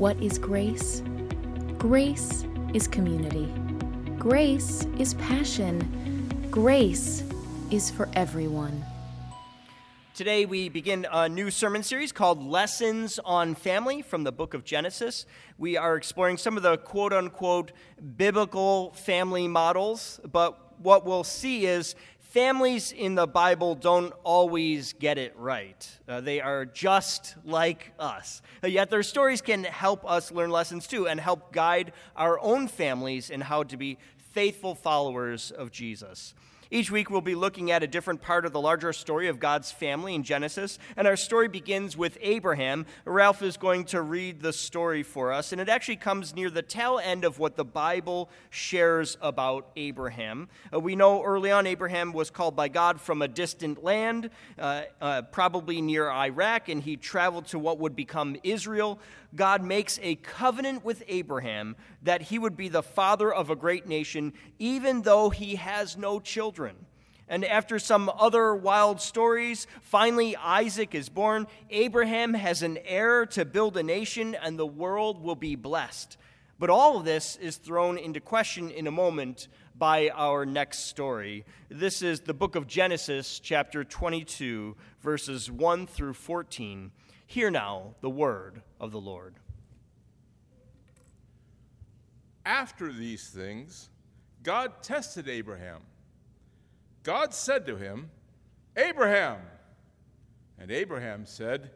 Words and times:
What 0.00 0.16
is 0.22 0.38
grace? 0.38 1.02
Grace 1.76 2.46
is 2.72 2.88
community. 2.88 3.52
Grace 4.18 4.86
is 4.98 5.12
passion. 5.12 6.48
Grace 6.50 7.22
is 7.70 7.90
for 7.90 8.08
everyone. 8.14 8.82
Today, 10.14 10.46
we 10.46 10.70
begin 10.70 11.06
a 11.12 11.28
new 11.28 11.50
sermon 11.50 11.82
series 11.82 12.12
called 12.12 12.42
Lessons 12.42 13.20
on 13.26 13.54
Family 13.54 14.00
from 14.00 14.24
the 14.24 14.32
book 14.32 14.54
of 14.54 14.64
Genesis. 14.64 15.26
We 15.58 15.76
are 15.76 15.96
exploring 15.96 16.38
some 16.38 16.56
of 16.56 16.62
the 16.62 16.78
quote 16.78 17.12
unquote 17.12 17.72
biblical 18.16 18.92
family 18.92 19.48
models, 19.48 20.18
but 20.32 20.80
what 20.80 21.04
we'll 21.04 21.24
see 21.24 21.66
is 21.66 21.94
families 22.30 22.92
in 22.92 23.16
the 23.16 23.26
Bible 23.26 23.74
don't 23.74 24.12
always 24.22 24.92
get 24.92 25.18
it 25.18 25.34
right. 25.36 25.88
Uh, 26.08 26.20
they 26.20 26.40
are 26.40 26.64
just 26.64 27.34
like 27.44 27.92
us. 27.98 28.40
Uh, 28.62 28.68
yet 28.68 28.88
their 28.88 29.02
stories 29.02 29.42
can 29.42 29.64
help 29.64 30.08
us 30.08 30.30
learn 30.30 30.48
lessons 30.48 30.86
too 30.86 31.08
and 31.08 31.18
help 31.18 31.52
guide 31.52 31.92
our 32.14 32.38
own 32.40 32.68
families 32.68 33.30
in 33.30 33.40
how 33.40 33.64
to 33.64 33.76
be 33.76 33.98
faithful 34.16 34.76
followers 34.76 35.50
of 35.50 35.72
Jesus. 35.72 36.34
Each 36.72 36.88
week, 36.88 37.10
we'll 37.10 37.20
be 37.20 37.34
looking 37.34 37.72
at 37.72 37.82
a 37.82 37.88
different 37.88 38.22
part 38.22 38.46
of 38.46 38.52
the 38.52 38.60
larger 38.60 38.92
story 38.92 39.26
of 39.26 39.40
God's 39.40 39.72
family 39.72 40.14
in 40.14 40.22
Genesis. 40.22 40.78
And 40.96 41.08
our 41.08 41.16
story 41.16 41.48
begins 41.48 41.96
with 41.96 42.16
Abraham. 42.20 42.86
Ralph 43.04 43.42
is 43.42 43.56
going 43.56 43.86
to 43.86 44.00
read 44.00 44.40
the 44.40 44.52
story 44.52 45.02
for 45.02 45.32
us. 45.32 45.50
And 45.50 45.60
it 45.60 45.68
actually 45.68 45.96
comes 45.96 46.32
near 46.32 46.48
the 46.48 46.62
tail 46.62 47.00
end 47.02 47.24
of 47.24 47.40
what 47.40 47.56
the 47.56 47.64
Bible 47.64 48.30
shares 48.50 49.16
about 49.20 49.72
Abraham. 49.74 50.48
Uh, 50.72 50.78
we 50.78 50.94
know 50.94 51.24
early 51.24 51.50
on, 51.50 51.66
Abraham 51.66 52.12
was 52.12 52.30
called 52.30 52.54
by 52.54 52.68
God 52.68 53.00
from 53.00 53.20
a 53.20 53.26
distant 53.26 53.82
land, 53.82 54.30
uh, 54.56 54.82
uh, 55.00 55.22
probably 55.22 55.82
near 55.82 56.08
Iraq, 56.08 56.68
and 56.68 56.84
he 56.84 56.96
traveled 56.96 57.46
to 57.46 57.58
what 57.58 57.80
would 57.80 57.96
become 57.96 58.36
Israel. 58.44 59.00
God 59.34 59.64
makes 59.64 59.98
a 60.02 60.14
covenant 60.16 60.84
with 60.84 61.02
Abraham 61.08 61.74
that 62.02 62.22
he 62.22 62.38
would 62.38 62.56
be 62.56 62.68
the 62.68 62.82
father 62.82 63.32
of 63.32 63.50
a 63.50 63.56
great 63.56 63.86
nation, 63.88 64.32
even 64.60 65.02
though 65.02 65.30
he 65.30 65.56
has 65.56 65.96
no 65.96 66.20
children. 66.20 66.59
And 67.28 67.44
after 67.44 67.78
some 67.78 68.10
other 68.18 68.54
wild 68.56 69.00
stories, 69.00 69.68
finally 69.82 70.34
Isaac 70.36 70.94
is 70.94 71.08
born. 71.08 71.46
Abraham 71.70 72.34
has 72.34 72.62
an 72.62 72.78
heir 72.84 73.24
to 73.26 73.44
build 73.44 73.76
a 73.76 73.84
nation, 73.84 74.34
and 74.34 74.58
the 74.58 74.66
world 74.66 75.22
will 75.22 75.36
be 75.36 75.54
blessed. 75.54 76.16
But 76.58 76.70
all 76.70 76.98
of 76.98 77.04
this 77.04 77.36
is 77.36 77.56
thrown 77.56 77.96
into 77.96 78.20
question 78.20 78.68
in 78.68 78.86
a 78.86 78.90
moment 78.90 79.48
by 79.76 80.10
our 80.10 80.44
next 80.44 80.86
story. 80.86 81.46
This 81.70 82.02
is 82.02 82.20
the 82.20 82.34
book 82.34 82.56
of 82.56 82.66
Genesis, 82.66 83.38
chapter 83.38 83.82
22, 83.84 84.76
verses 85.00 85.50
1 85.50 85.86
through 85.86 86.14
14. 86.14 86.90
Hear 87.26 87.50
now 87.50 87.94
the 88.00 88.10
word 88.10 88.60
of 88.80 88.90
the 88.90 89.00
Lord. 89.00 89.36
After 92.44 92.92
these 92.92 93.28
things, 93.28 93.88
God 94.42 94.82
tested 94.82 95.28
Abraham. 95.28 95.82
God 97.02 97.32
said 97.32 97.66
to 97.66 97.76
him, 97.76 98.10
Abraham. 98.76 99.38
And 100.58 100.70
Abraham 100.70 101.24
said, 101.24 101.70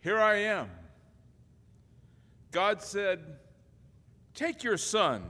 Here 0.00 0.18
I 0.18 0.36
am. 0.36 0.70
God 2.52 2.82
said, 2.82 3.20
Take 4.34 4.62
your 4.62 4.76
son, 4.76 5.24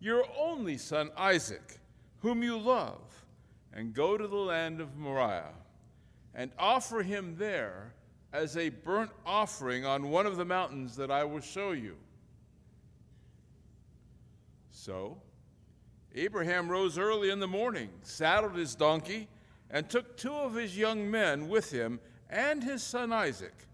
your 0.00 0.24
only 0.38 0.76
son 0.76 1.10
Isaac, 1.16 1.78
whom 2.20 2.42
you 2.42 2.58
love, 2.58 3.24
and 3.72 3.94
go 3.94 4.18
to 4.18 4.26
the 4.26 4.36
land 4.36 4.80
of 4.80 4.96
Moriah, 4.96 5.54
and 6.34 6.50
offer 6.58 7.02
him 7.02 7.36
there 7.38 7.94
as 8.32 8.56
a 8.56 8.68
burnt 8.68 9.12
offering 9.24 9.84
on 9.84 10.10
one 10.10 10.26
of 10.26 10.36
the 10.36 10.44
mountains 10.44 10.96
that 10.96 11.10
I 11.10 11.22
will 11.22 11.40
show 11.40 11.70
you. 11.70 11.96
So 14.72 15.18
Abraham 16.14 16.68
rose 16.68 16.96
early 16.96 17.30
in 17.30 17.40
the 17.40 17.48
morning, 17.48 17.90
saddled 18.02 18.56
his 18.56 18.74
donkey, 18.74 19.28
and 19.70 19.88
took 19.88 20.16
two 20.16 20.32
of 20.32 20.54
his 20.54 20.76
young 20.76 21.10
men 21.10 21.48
with 21.48 21.72
him 21.72 21.98
and 22.30 22.62
his 22.62 22.82
son 22.82 23.12
Isaac. 23.12 23.66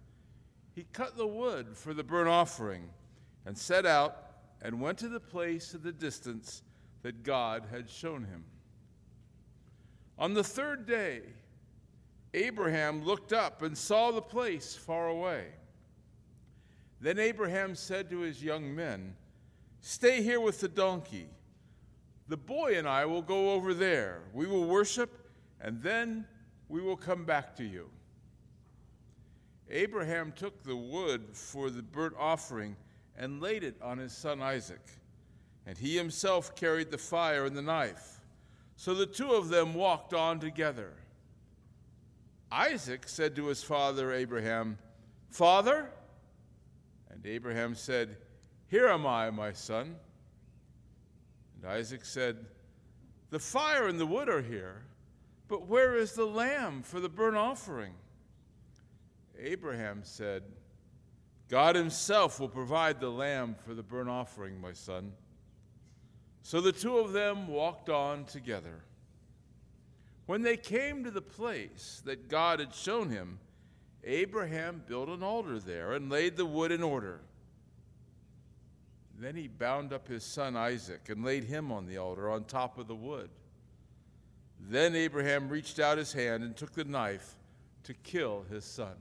He 0.75 0.87
cut 0.93 1.17
the 1.17 1.27
wood 1.27 1.77
for 1.77 1.93
the 1.93 2.05
burnt 2.05 2.29
offering 2.29 2.89
and 3.45 3.57
set 3.57 3.85
out 3.85 4.17
and 4.63 4.81
went 4.81 4.99
to 4.99 5.09
the 5.09 5.21
place 5.21 5.75
at 5.75 5.83
the 5.83 5.93
distance 5.93 6.63
that 7.03 7.23
God 7.23 7.65
had 7.71 7.91
shown 7.91 8.25
him. 8.25 8.45
On 10.19 10.35
the 10.35 10.45
third 10.45 10.87
day, 10.87 11.21
Abraham 12.33 13.05
looked 13.05 13.33
up 13.33 13.63
and 13.63 13.77
saw 13.77 14.11
the 14.11 14.23
place 14.23 14.75
far 14.75 15.09
away. 15.09 15.47
Then 17.01 17.19
Abraham 17.19 17.75
said 17.75 18.11
to 18.11 18.21
his 18.21 18.43
young 18.43 18.75
men, 18.75 19.17
Stay 19.81 20.23
here 20.23 20.41
with 20.41 20.61
the 20.61 20.69
donkey. 20.69 21.29
The 22.31 22.37
boy 22.37 22.79
and 22.79 22.87
I 22.87 23.07
will 23.07 23.23
go 23.23 23.55
over 23.55 23.75
there. 23.75 24.21
We 24.33 24.47
will 24.47 24.65
worship, 24.65 25.11
and 25.61 25.83
then 25.83 26.25
we 26.69 26.81
will 26.81 26.97
come 26.97 27.25
back 27.25 27.57
to 27.57 27.65
you. 27.65 27.91
Abraham 29.69 30.33
took 30.37 30.63
the 30.63 30.77
wood 30.77 31.25
for 31.33 31.71
the 31.71 31.83
burnt 31.83 32.15
offering 32.17 32.77
and 33.17 33.43
laid 33.43 33.65
it 33.65 33.75
on 33.83 33.99
his 33.99 34.13
son 34.13 34.41
Isaac, 34.41 34.81
and 35.67 35.77
he 35.77 35.97
himself 35.97 36.55
carried 36.55 36.93
the 36.93 36.99
fire 36.99 37.47
and 37.47 37.57
the 37.57 37.63
knife. 37.63 38.21
So 38.77 38.95
the 38.95 39.07
two 39.07 39.33
of 39.33 39.49
them 39.49 39.75
walked 39.75 40.15
on 40.15 40.39
together. 40.39 40.93
Isaac 42.53 43.09
said 43.09 43.35
to 43.37 43.47
his 43.47 43.65
father 43.65 44.13
Abraham, 44.13 44.79
Father? 45.31 45.91
And 47.11 47.27
Abraham 47.27 47.75
said, 47.75 48.19
Here 48.69 48.87
am 48.87 49.05
I, 49.05 49.31
my 49.31 49.53
son. 49.53 49.97
And 51.63 51.71
Isaac 51.71 52.05
said, 52.05 52.47
The 53.31 53.39
fire 53.39 53.89
and 53.89 53.99
the 53.99 54.07
wood 54.07 54.29
are 54.29 54.43
here, 54.43 54.83
but 55.49 55.67
where 55.67 55.97
is 55.97 56.13
the 56.13 56.25
lamb 56.25 56.83
for 56.83 57.01
the 57.01 57.09
burnt 57.09 57.37
offering? 57.37 57.93
Abraham 59.39 60.01
said, 60.03 60.43
God 61.49 61.75
himself 61.75 62.39
will 62.39 62.49
provide 62.49 63.01
the 63.01 63.11
lamb 63.11 63.57
for 63.67 63.75
the 63.75 63.83
burnt 63.83 64.09
offering, 64.09 64.61
my 64.61 64.73
son. 64.73 65.13
So 66.43 66.61
the 66.61 66.73
two 66.73 66.99
of 66.99 67.13
them 67.13 67.49
walked 67.49 67.89
on 67.89 68.25
together. 68.25 68.83
When 70.27 70.43
they 70.43 70.57
came 70.57 71.03
to 71.05 71.11
the 71.11 71.21
place 71.21 72.03
that 72.05 72.29
God 72.29 72.61
had 72.61 72.73
shown 72.73 73.11
him, 73.11 73.41
Abraham 74.05 74.83
built 74.87 75.09
an 75.09 75.23
altar 75.23 75.59
there 75.59 75.93
and 75.93 76.09
laid 76.09 76.37
the 76.37 76.47
wood 76.47 76.71
in 76.71 76.83
order. 76.83 77.21
Then 79.21 79.37
he 79.37 79.49
bound 79.49 79.93
up 79.93 80.09
his 80.09 80.25
son 80.25 80.57
Isaac 80.57 81.11
and 81.11 81.23
laid 81.23 81.45
him 81.45 81.71
on 81.71 81.87
the 81.87 81.99
altar 81.99 82.31
on 82.31 82.45
top 82.45 82.79
of 82.79 82.89
the 82.89 82.95
wood. 82.95 83.29
Then 84.59 84.97
Abraham 84.97 85.51
reached 85.51 85.79
out 85.79 85.99
his 85.99 86.15
hand 86.15 86.43
and 86.43 86.57
took 86.57 86.73
the 86.73 86.85
knife 86.85 87.37
to 87.85 87.93
kill 87.93 88.47
his 88.51 88.65
son. 88.65 88.95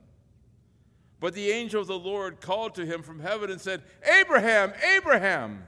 But 1.21 1.33
the 1.33 1.49
angel 1.51 1.79
of 1.79 1.87
the 1.87 1.97
Lord 1.97 2.41
called 2.41 2.75
to 2.75 2.85
him 2.85 3.01
from 3.01 3.21
heaven 3.21 3.49
and 3.49 3.61
said, 3.61 3.81
Abraham, 4.19 4.73
Abraham! 4.97 5.63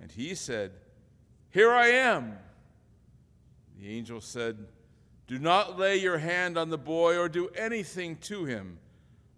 And 0.00 0.10
he 0.10 0.34
said, 0.34 0.72
Here 1.50 1.72
I 1.72 1.88
am. 1.88 2.38
The 3.78 3.88
angel 3.88 4.22
said, 4.22 4.56
Do 5.26 5.38
not 5.38 5.78
lay 5.78 5.98
your 5.98 6.18
hand 6.18 6.56
on 6.56 6.70
the 6.70 6.78
boy 6.78 7.18
or 7.18 7.28
do 7.28 7.48
anything 7.50 8.16
to 8.22 8.46
him, 8.46 8.78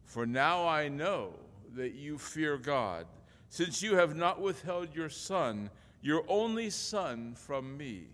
for 0.04 0.24
now 0.24 0.68
I 0.68 0.88
know 0.88 1.32
that 1.74 1.94
you 1.94 2.16
fear 2.16 2.58
God, 2.58 3.06
since 3.48 3.82
you 3.82 3.96
have 3.96 4.14
not 4.14 4.40
withheld 4.40 4.94
your 4.94 5.08
son, 5.08 5.70
your 6.02 6.24
only 6.28 6.70
son, 6.70 7.34
from 7.34 7.76
me. 7.76 8.04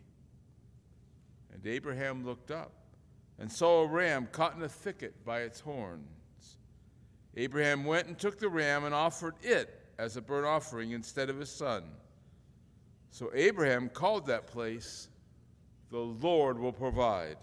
And 1.53 1.67
Abraham 1.67 2.25
looked 2.25 2.50
up 2.50 2.72
and 3.39 3.50
saw 3.50 3.83
a 3.83 3.87
ram 3.87 4.28
caught 4.31 4.56
in 4.56 4.62
a 4.62 4.69
thicket 4.69 5.25
by 5.25 5.41
its 5.41 5.61
horns. 5.61 6.59
Abraham 7.37 7.84
went 7.84 8.07
and 8.07 8.19
took 8.19 8.39
the 8.39 8.48
ram 8.48 8.84
and 8.84 8.95
offered 8.95 9.34
it 9.42 9.81
as 9.98 10.16
a 10.16 10.22
burnt 10.22 10.47
offering 10.47 10.92
instead 10.92 11.31
of 11.31 11.39
his 11.39 11.51
son. 11.51 11.84
So 13.10 13.31
Abraham 13.34 13.89
called 13.89 14.27
that 14.27 14.47
place 14.47 15.09
the 15.91 15.98
Lord 15.98 16.59
will 16.59 16.72
provide. 16.72 17.36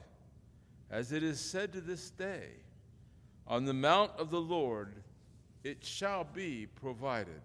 As 0.90 1.12
it 1.14 1.24
is 1.24 1.40
said 1.40 1.72
to 1.74 1.82
this 1.82 2.10
day, 2.10 2.50
on 3.48 3.66
the 3.66 3.74
mount 3.74 4.12
of 4.18 4.30
the 4.30 4.42
Lord 4.42 4.96
it 5.64 5.84
shall 5.86 6.24
be 6.24 6.68
provided. 6.68 7.42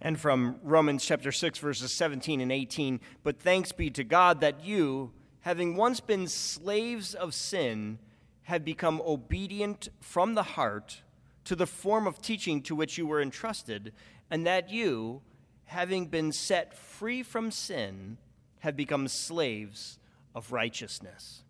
And 0.00 0.20
from 0.20 0.60
Romans 0.62 1.04
chapter 1.04 1.32
6, 1.32 1.58
verses 1.58 1.92
17 1.92 2.40
and 2.40 2.52
18, 2.52 3.00
but 3.22 3.40
thanks 3.40 3.72
be 3.72 3.90
to 3.90 4.04
God 4.04 4.40
that 4.40 4.64
you, 4.64 5.12
having 5.40 5.76
once 5.76 6.00
been 6.00 6.28
slaves 6.28 7.14
of 7.14 7.34
sin, 7.34 7.98
have 8.44 8.64
become 8.64 9.00
obedient 9.04 9.88
from 10.00 10.34
the 10.34 10.42
heart 10.42 11.02
to 11.44 11.56
the 11.56 11.66
form 11.66 12.06
of 12.06 12.20
teaching 12.20 12.60
to 12.62 12.74
which 12.74 12.98
you 12.98 13.06
were 13.06 13.22
entrusted, 13.22 13.92
and 14.30 14.46
that 14.46 14.70
you, 14.70 15.22
having 15.64 16.06
been 16.06 16.32
set 16.32 16.76
free 16.76 17.22
from 17.22 17.50
sin, 17.50 18.18
have 18.60 18.76
become 18.76 19.08
slaves 19.08 19.98
of 20.34 20.52
righteousness. 20.52 21.42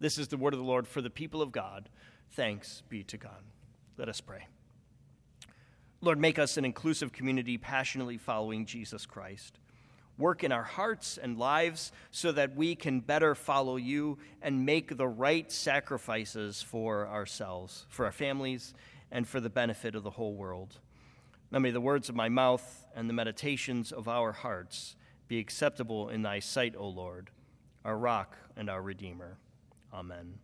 This 0.00 0.18
is 0.18 0.28
the 0.28 0.36
word 0.36 0.54
of 0.54 0.60
the 0.60 0.66
Lord 0.66 0.86
for 0.86 1.00
the 1.00 1.10
people 1.10 1.42
of 1.42 1.50
God. 1.50 1.88
Thanks 2.30 2.82
be 2.88 3.02
to 3.04 3.16
God. 3.16 3.42
Let 3.96 4.08
us 4.08 4.20
pray. 4.20 4.46
Lord, 6.00 6.20
make 6.20 6.38
us 6.38 6.56
an 6.56 6.64
inclusive 6.64 7.12
community 7.12 7.58
passionately 7.58 8.18
following 8.18 8.66
Jesus 8.66 9.04
Christ. 9.04 9.58
Work 10.16 10.44
in 10.44 10.52
our 10.52 10.62
hearts 10.62 11.18
and 11.18 11.38
lives 11.38 11.92
so 12.10 12.32
that 12.32 12.54
we 12.56 12.74
can 12.74 13.00
better 13.00 13.34
follow 13.34 13.76
you 13.76 14.18
and 14.42 14.64
make 14.64 14.96
the 14.96 15.08
right 15.08 15.50
sacrifices 15.50 16.62
for 16.62 17.08
ourselves, 17.08 17.86
for 17.88 18.04
our 18.04 18.12
families, 18.12 18.74
and 19.10 19.26
for 19.26 19.40
the 19.40 19.50
benefit 19.50 19.94
of 19.94 20.02
the 20.02 20.10
whole 20.10 20.34
world. 20.34 20.78
Now 21.50 21.60
may 21.60 21.70
the 21.70 21.80
words 21.80 22.08
of 22.08 22.14
my 22.14 22.28
mouth 22.28 22.86
and 22.94 23.08
the 23.08 23.14
meditations 23.14 23.90
of 23.90 24.06
our 24.06 24.32
hearts 24.32 24.96
be 25.28 25.38
acceptable 25.38 26.08
in 26.08 26.22
thy 26.22 26.40
sight, 26.40 26.74
O 26.76 26.88
Lord, 26.88 27.30
our 27.84 27.96
rock 27.96 28.36
and 28.56 28.68
our 28.68 28.82
redeemer. 28.82 29.38
Amen. 29.92 30.34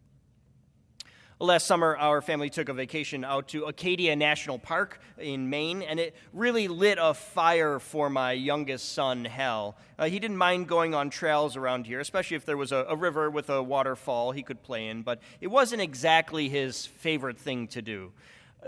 Last 1.45 1.67
summer, 1.67 1.95
our 1.99 2.23
family 2.23 2.49
took 2.49 2.71
a 2.71 2.73
vacation 2.73 3.23
out 3.23 3.49
to 3.49 3.65
Acadia 3.65 4.17
National 4.17 4.59
Park 4.59 4.99
in 5.19 5.51
Maine, 5.51 5.83
and 5.83 6.01
it 6.01 6.17
really 6.33 6.69
lit 6.69 6.97
a 6.99 7.13
fire 7.13 7.79
for 7.79 8.09
my 8.09 8.33
youngest 8.33 8.95
son, 8.95 9.27
Hal. 9.27 9.77
Uh, 9.99 10.07
he 10.07 10.19
didn't 10.19 10.39
mind 10.39 10.69
going 10.69 10.95
on 10.95 11.11
trails 11.11 11.55
around 11.55 11.87
here, 11.87 12.01
especially 12.01 12.39
if 12.39 12.47
there 12.47 12.57
was 12.57 12.73
a, 12.73 12.87
a 12.89 12.97
river 12.97 13.31
with 13.31 13.51
a 13.51 13.63
waterfall 13.63 14.33
he 14.33 14.43
could 14.43 14.63
play 14.63 14.89
in, 14.89 15.03
but 15.03 15.21
it 15.43 15.49
wasn't 15.49 15.83
exactly 15.83 16.49
his 16.49 16.87
favorite 16.87 17.37
thing 17.37 17.69
to 17.69 17.83
do 17.83 18.11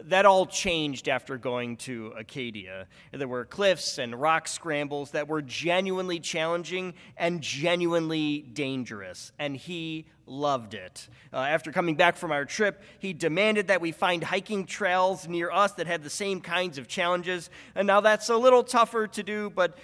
that 0.04 0.26
all 0.26 0.46
changed 0.46 1.08
after 1.08 1.38
going 1.38 1.76
to 1.76 2.12
Acadia. 2.16 2.86
There 3.12 3.28
were 3.28 3.44
cliffs 3.44 3.98
and 3.98 4.20
rock 4.20 4.48
scrambles 4.48 5.12
that 5.12 5.28
were 5.28 5.42
genuinely 5.42 6.20
challenging 6.20 6.94
and 7.16 7.40
genuinely 7.40 8.40
dangerous, 8.40 9.32
and 9.38 9.56
he 9.56 10.06
loved 10.26 10.74
it. 10.74 11.08
Uh, 11.32 11.38
after 11.38 11.72
coming 11.72 11.94
back 11.94 12.16
from 12.16 12.32
our 12.32 12.44
trip, 12.44 12.82
he 12.98 13.12
demanded 13.12 13.68
that 13.68 13.80
we 13.80 13.92
find 13.92 14.24
hiking 14.24 14.66
trails 14.66 15.28
near 15.28 15.50
us 15.50 15.72
that 15.72 15.86
had 15.86 16.02
the 16.02 16.10
same 16.10 16.40
kinds 16.40 16.78
of 16.78 16.88
challenges. 16.88 17.48
And 17.74 17.86
now 17.86 18.00
that's 18.00 18.28
a 18.28 18.36
little 18.36 18.64
tougher 18.64 19.06
to 19.06 19.22
do, 19.22 19.50
but 19.50 19.78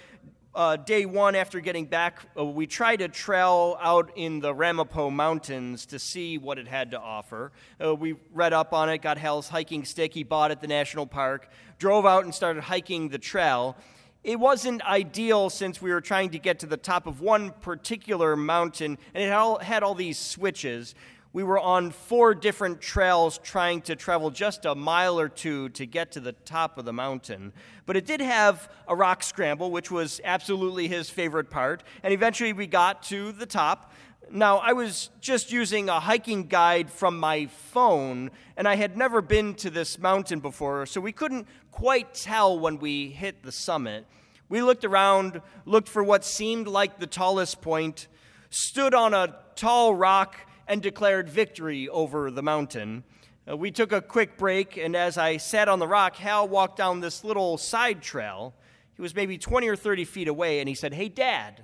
uh, 0.55 0.75
day 0.75 1.05
one 1.05 1.35
after 1.35 1.59
getting 1.59 1.85
back, 1.85 2.19
uh, 2.37 2.45
we 2.45 2.67
tried 2.67 2.97
to 2.97 3.07
trail 3.07 3.75
out 3.81 4.11
in 4.15 4.39
the 4.39 4.53
Ramapo 4.53 5.09
Mountains 5.09 5.87
to 5.87 5.97
see 5.97 6.37
what 6.37 6.59
it 6.59 6.67
had 6.67 6.91
to 6.91 6.99
offer. 6.99 7.51
Uh, 7.83 7.95
we 7.95 8.15
read 8.31 8.53
up 8.53 8.71
on 8.71 8.89
it, 8.89 9.01
got 9.01 9.17
Hal's 9.17 9.49
hiking 9.49 9.83
stick 9.83 10.13
he 10.13 10.23
bought 10.23 10.51
at 10.51 10.61
the 10.61 10.67
national 10.67 11.07
park, 11.07 11.49
drove 11.79 12.05
out 12.05 12.23
and 12.23 12.33
started 12.33 12.61
hiking 12.61 13.09
the 13.09 13.17
trail. 13.17 13.75
It 14.23 14.39
wasn't 14.39 14.83
ideal 14.83 15.49
since 15.49 15.81
we 15.81 15.91
were 15.91 16.01
trying 16.01 16.29
to 16.29 16.39
get 16.39 16.59
to 16.59 16.67
the 16.67 16.77
top 16.77 17.07
of 17.07 17.19
one 17.19 17.51
particular 17.51 18.35
mountain, 18.35 18.99
and 19.13 19.23
it 19.23 19.33
all, 19.33 19.57
had 19.57 19.81
all 19.81 19.95
these 19.95 20.19
switches 20.19 20.93
we 21.33 21.43
were 21.43 21.59
on 21.59 21.89
four 21.89 22.35
different 22.35 22.79
trails 22.79 23.39
trying 23.39 23.81
to 23.81 23.95
travel 23.95 24.29
just 24.29 24.65
a 24.65 24.75
mile 24.75 25.19
or 25.19 25.27
two 25.27 25.69
to 25.69 25.87
get 25.87 26.11
to 26.11 26.19
the 26.19 26.31
top 26.31 26.77
of 26.77 26.85
the 26.85 26.93
mountain. 26.93 27.51
But 27.87 27.97
it 27.97 28.05
did 28.05 28.21
have 28.21 28.71
a 28.87 28.95
rock 28.95 29.23
scramble, 29.23 29.71
which 29.71 29.89
was 29.89 30.21
absolutely 30.23 30.87
his 30.87 31.09
favorite 31.09 31.49
part. 31.49 31.83
And 32.03 32.13
eventually 32.13 32.53
we 32.53 32.67
got 32.67 33.01
to 33.03 33.31
the 33.31 33.47
top. 33.47 33.91
Now, 34.29 34.59
I 34.59 34.73
was 34.73 35.09
just 35.21 35.51
using 35.51 35.89
a 35.89 35.99
hiking 35.99 36.47
guide 36.47 36.91
from 36.91 37.19
my 37.19 37.47
phone, 37.47 38.29
and 38.55 38.67
I 38.67 38.75
had 38.75 38.95
never 38.95 39.19
been 39.21 39.55
to 39.55 39.71
this 39.71 39.97
mountain 39.97 40.39
before, 40.39 40.85
so 40.85 41.01
we 41.01 41.11
couldn't 41.11 41.47
quite 41.71 42.13
tell 42.13 42.57
when 42.57 42.77
we 42.77 43.09
hit 43.09 43.43
the 43.43 43.51
summit. 43.51 44.05
We 44.49 44.61
looked 44.61 44.85
around, 44.85 45.41
looked 45.65 45.89
for 45.89 46.03
what 46.03 46.23
seemed 46.23 46.67
like 46.67 46.99
the 46.99 47.07
tallest 47.07 47.61
point, 47.61 48.07
stood 48.49 48.93
on 48.93 49.13
a 49.13 49.35
tall 49.55 49.93
rock 49.93 50.37
and 50.67 50.81
declared 50.81 51.29
victory 51.29 51.89
over 51.89 52.31
the 52.31 52.43
mountain. 52.43 53.03
Uh, 53.49 53.57
we 53.57 53.71
took 53.71 53.91
a 53.91 54.01
quick 54.01 54.37
break, 54.37 54.77
and 54.77 54.95
as 54.95 55.17
I 55.17 55.37
sat 55.37 55.67
on 55.67 55.79
the 55.79 55.87
rock, 55.87 56.15
Hal 56.15 56.47
walked 56.47 56.77
down 56.77 57.01
this 57.01 57.23
little 57.23 57.57
side 57.57 58.01
trail. 58.01 58.53
He 58.95 59.01
was 59.01 59.15
maybe 59.15 59.37
20 59.37 59.67
or 59.67 59.75
30 59.75 60.05
feet 60.05 60.27
away, 60.27 60.59
and 60.59 60.69
he 60.69 60.75
said, 60.75 60.93
Hey, 60.93 61.09
Dad. 61.09 61.63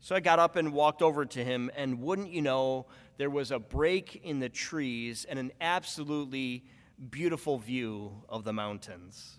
So 0.00 0.14
I 0.14 0.20
got 0.20 0.38
up 0.38 0.56
and 0.56 0.72
walked 0.72 1.02
over 1.02 1.26
to 1.26 1.44
him, 1.44 1.70
and 1.76 2.00
wouldn't 2.00 2.30
you 2.30 2.40
know, 2.40 2.86
there 3.18 3.28
was 3.28 3.50
a 3.50 3.58
break 3.58 4.20
in 4.24 4.38
the 4.38 4.48
trees 4.48 5.26
and 5.28 5.38
an 5.38 5.52
absolutely 5.60 6.64
beautiful 7.10 7.58
view 7.58 8.12
of 8.28 8.44
the 8.44 8.52
mountains. 8.52 9.38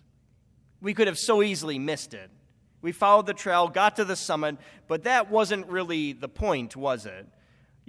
We 0.81 0.93
could 0.93 1.07
have 1.07 1.17
so 1.17 1.41
easily 1.41 1.79
missed 1.79 2.13
it. 2.13 2.29
We 2.81 2.91
followed 2.91 3.27
the 3.27 3.33
trail, 3.33 3.67
got 3.67 3.95
to 3.95 4.05
the 4.05 4.15
summit, 4.15 4.57
but 4.87 5.03
that 5.03 5.29
wasn't 5.29 5.67
really 5.67 6.13
the 6.13 6.27
point, 6.29 6.75
was 6.75 7.05
it? 7.05 7.27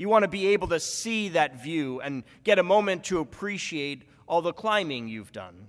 You 0.02 0.08
want 0.08 0.24
to 0.24 0.28
be 0.28 0.48
able 0.48 0.66
to 0.66 0.80
see 0.80 1.28
that 1.28 1.62
view 1.62 2.00
and 2.00 2.24
get 2.42 2.58
a 2.58 2.64
moment 2.64 3.04
to 3.04 3.20
appreciate 3.20 4.02
all 4.26 4.42
the 4.42 4.52
climbing 4.52 5.06
you've 5.06 5.30
done. 5.30 5.68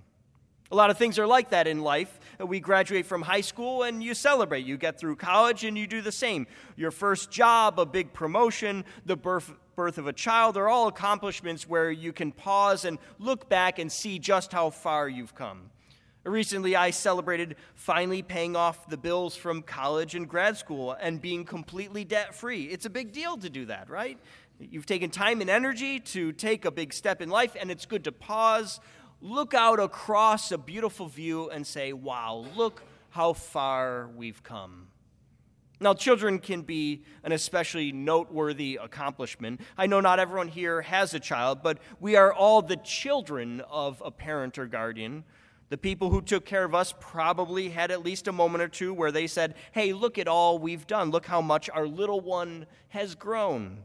A 0.72 0.74
lot 0.74 0.90
of 0.90 0.98
things 0.98 1.20
are 1.20 1.26
like 1.28 1.50
that 1.50 1.68
in 1.68 1.82
life. 1.82 2.18
We 2.44 2.58
graduate 2.58 3.06
from 3.06 3.22
high 3.22 3.42
school 3.42 3.84
and 3.84 4.02
you 4.02 4.12
celebrate. 4.12 4.66
You 4.66 4.76
get 4.76 4.98
through 4.98 5.14
college 5.14 5.62
and 5.62 5.78
you 5.78 5.86
do 5.86 6.02
the 6.02 6.10
same. 6.10 6.48
Your 6.74 6.90
first 6.90 7.30
job, 7.30 7.78
a 7.78 7.86
big 7.86 8.12
promotion, 8.12 8.84
the 9.06 9.16
birth, 9.16 9.52
birth 9.76 9.98
of 9.98 10.08
a 10.08 10.12
child 10.12 10.56
are 10.56 10.68
all 10.68 10.88
accomplishments 10.88 11.68
where 11.68 11.92
you 11.92 12.12
can 12.12 12.32
pause 12.32 12.84
and 12.84 12.98
look 13.20 13.48
back 13.48 13.78
and 13.78 13.92
see 13.92 14.18
just 14.18 14.50
how 14.50 14.70
far 14.70 15.08
you've 15.08 15.36
come. 15.36 15.70
Recently, 16.24 16.74
I 16.74 16.90
celebrated 16.90 17.56
finally 17.74 18.22
paying 18.22 18.56
off 18.56 18.88
the 18.88 18.96
bills 18.96 19.36
from 19.36 19.60
college 19.60 20.14
and 20.14 20.26
grad 20.26 20.56
school 20.56 20.92
and 20.92 21.20
being 21.20 21.44
completely 21.44 22.02
debt 22.02 22.34
free. 22.34 22.64
It's 22.64 22.86
a 22.86 22.90
big 22.90 23.12
deal 23.12 23.36
to 23.36 23.50
do 23.50 23.66
that, 23.66 23.90
right? 23.90 24.18
You've 24.58 24.86
taken 24.86 25.10
time 25.10 25.42
and 25.42 25.50
energy 25.50 26.00
to 26.00 26.32
take 26.32 26.64
a 26.64 26.70
big 26.70 26.94
step 26.94 27.20
in 27.20 27.28
life, 27.28 27.54
and 27.60 27.70
it's 27.70 27.84
good 27.84 28.04
to 28.04 28.12
pause, 28.12 28.80
look 29.20 29.52
out 29.52 29.78
across 29.78 30.50
a 30.50 30.56
beautiful 30.56 31.08
view, 31.08 31.50
and 31.50 31.66
say, 31.66 31.92
wow, 31.92 32.46
look 32.56 32.82
how 33.10 33.34
far 33.34 34.08
we've 34.16 34.42
come. 34.42 34.86
Now, 35.78 35.92
children 35.92 36.38
can 36.38 36.62
be 36.62 37.02
an 37.22 37.32
especially 37.32 37.92
noteworthy 37.92 38.78
accomplishment. 38.80 39.60
I 39.76 39.86
know 39.86 40.00
not 40.00 40.18
everyone 40.18 40.48
here 40.48 40.80
has 40.82 41.12
a 41.12 41.20
child, 41.20 41.62
but 41.62 41.78
we 42.00 42.16
are 42.16 42.32
all 42.32 42.62
the 42.62 42.76
children 42.76 43.60
of 43.70 44.02
a 44.02 44.10
parent 44.10 44.56
or 44.56 44.66
guardian. 44.66 45.24
The 45.70 45.78
people 45.78 46.10
who 46.10 46.20
took 46.20 46.44
care 46.44 46.64
of 46.64 46.74
us 46.74 46.94
probably 47.00 47.70
had 47.70 47.90
at 47.90 48.04
least 48.04 48.28
a 48.28 48.32
moment 48.32 48.62
or 48.62 48.68
two 48.68 48.92
where 48.92 49.10
they 49.10 49.26
said, 49.26 49.54
Hey, 49.72 49.92
look 49.92 50.18
at 50.18 50.28
all 50.28 50.58
we've 50.58 50.86
done. 50.86 51.10
Look 51.10 51.26
how 51.26 51.40
much 51.40 51.70
our 51.70 51.86
little 51.86 52.20
one 52.20 52.66
has 52.88 53.14
grown. 53.14 53.78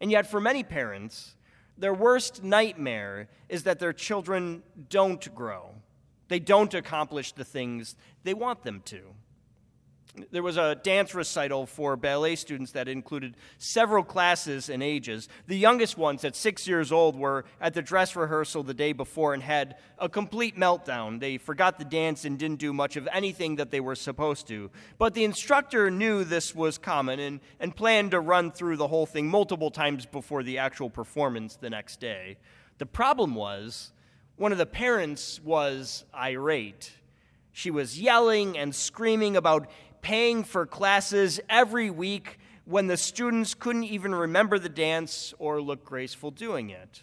And 0.00 0.10
yet, 0.10 0.26
for 0.26 0.40
many 0.40 0.62
parents, 0.62 1.36
their 1.76 1.94
worst 1.94 2.42
nightmare 2.42 3.28
is 3.48 3.64
that 3.64 3.78
their 3.78 3.92
children 3.92 4.62
don't 4.88 5.34
grow. 5.34 5.74
They 6.28 6.38
don't 6.38 6.72
accomplish 6.74 7.32
the 7.32 7.44
things 7.44 7.96
they 8.24 8.34
want 8.34 8.62
them 8.62 8.82
to. 8.86 9.00
There 10.30 10.42
was 10.42 10.58
a 10.58 10.74
dance 10.74 11.14
recital 11.14 11.64
for 11.64 11.96
ballet 11.96 12.36
students 12.36 12.72
that 12.72 12.86
included 12.86 13.34
several 13.56 14.04
classes 14.04 14.68
and 14.68 14.82
ages. 14.82 15.26
The 15.46 15.56
youngest 15.56 15.96
ones, 15.96 16.22
at 16.24 16.36
six 16.36 16.68
years 16.68 16.92
old, 16.92 17.16
were 17.16 17.46
at 17.62 17.72
the 17.72 17.80
dress 17.80 18.14
rehearsal 18.14 18.62
the 18.62 18.74
day 18.74 18.92
before 18.92 19.32
and 19.32 19.42
had 19.42 19.76
a 19.98 20.10
complete 20.10 20.54
meltdown. 20.54 21.18
They 21.18 21.38
forgot 21.38 21.78
the 21.78 21.86
dance 21.86 22.26
and 22.26 22.38
didn't 22.38 22.58
do 22.58 22.74
much 22.74 22.96
of 22.96 23.08
anything 23.10 23.56
that 23.56 23.70
they 23.70 23.80
were 23.80 23.94
supposed 23.94 24.46
to. 24.48 24.70
But 24.98 25.14
the 25.14 25.24
instructor 25.24 25.90
knew 25.90 26.24
this 26.24 26.54
was 26.54 26.76
common 26.76 27.18
and, 27.18 27.40
and 27.58 27.74
planned 27.74 28.10
to 28.10 28.20
run 28.20 28.50
through 28.50 28.76
the 28.76 28.88
whole 28.88 29.06
thing 29.06 29.28
multiple 29.28 29.70
times 29.70 30.04
before 30.04 30.42
the 30.42 30.58
actual 30.58 30.90
performance 30.90 31.56
the 31.56 31.70
next 31.70 32.00
day. 32.00 32.36
The 32.76 32.86
problem 32.86 33.34
was, 33.34 33.92
one 34.36 34.52
of 34.52 34.58
the 34.58 34.66
parents 34.66 35.40
was 35.42 36.04
irate. 36.14 36.92
She 37.52 37.70
was 37.70 38.00
yelling 38.00 38.58
and 38.58 38.74
screaming 38.74 39.36
about 39.36 39.70
paying 40.02 40.44
for 40.44 40.66
classes 40.66 41.40
every 41.48 41.88
week 41.88 42.38
when 42.64 42.88
the 42.88 42.96
students 42.96 43.54
couldn't 43.54 43.84
even 43.84 44.14
remember 44.14 44.58
the 44.58 44.68
dance 44.68 45.32
or 45.38 45.60
look 45.60 45.84
graceful 45.84 46.30
doing 46.30 46.70
it. 46.70 47.02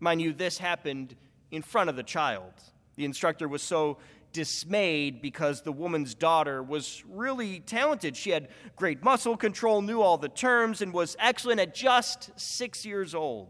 Mind 0.00 0.20
you, 0.20 0.32
this 0.32 0.58
happened 0.58 1.16
in 1.50 1.62
front 1.62 1.88
of 1.88 1.96
the 1.96 2.02
child. 2.02 2.52
The 2.96 3.04
instructor 3.04 3.48
was 3.48 3.62
so 3.62 3.98
dismayed 4.32 5.22
because 5.22 5.62
the 5.62 5.72
woman's 5.72 6.14
daughter 6.14 6.62
was 6.62 7.02
really 7.08 7.60
talented. 7.60 8.16
She 8.16 8.30
had 8.30 8.48
great 8.74 9.02
muscle 9.02 9.36
control, 9.36 9.80
knew 9.80 10.02
all 10.02 10.18
the 10.18 10.28
terms, 10.28 10.82
and 10.82 10.92
was 10.92 11.16
excellent 11.18 11.60
at 11.60 11.74
just 11.74 12.30
six 12.38 12.84
years 12.84 13.14
old. 13.14 13.48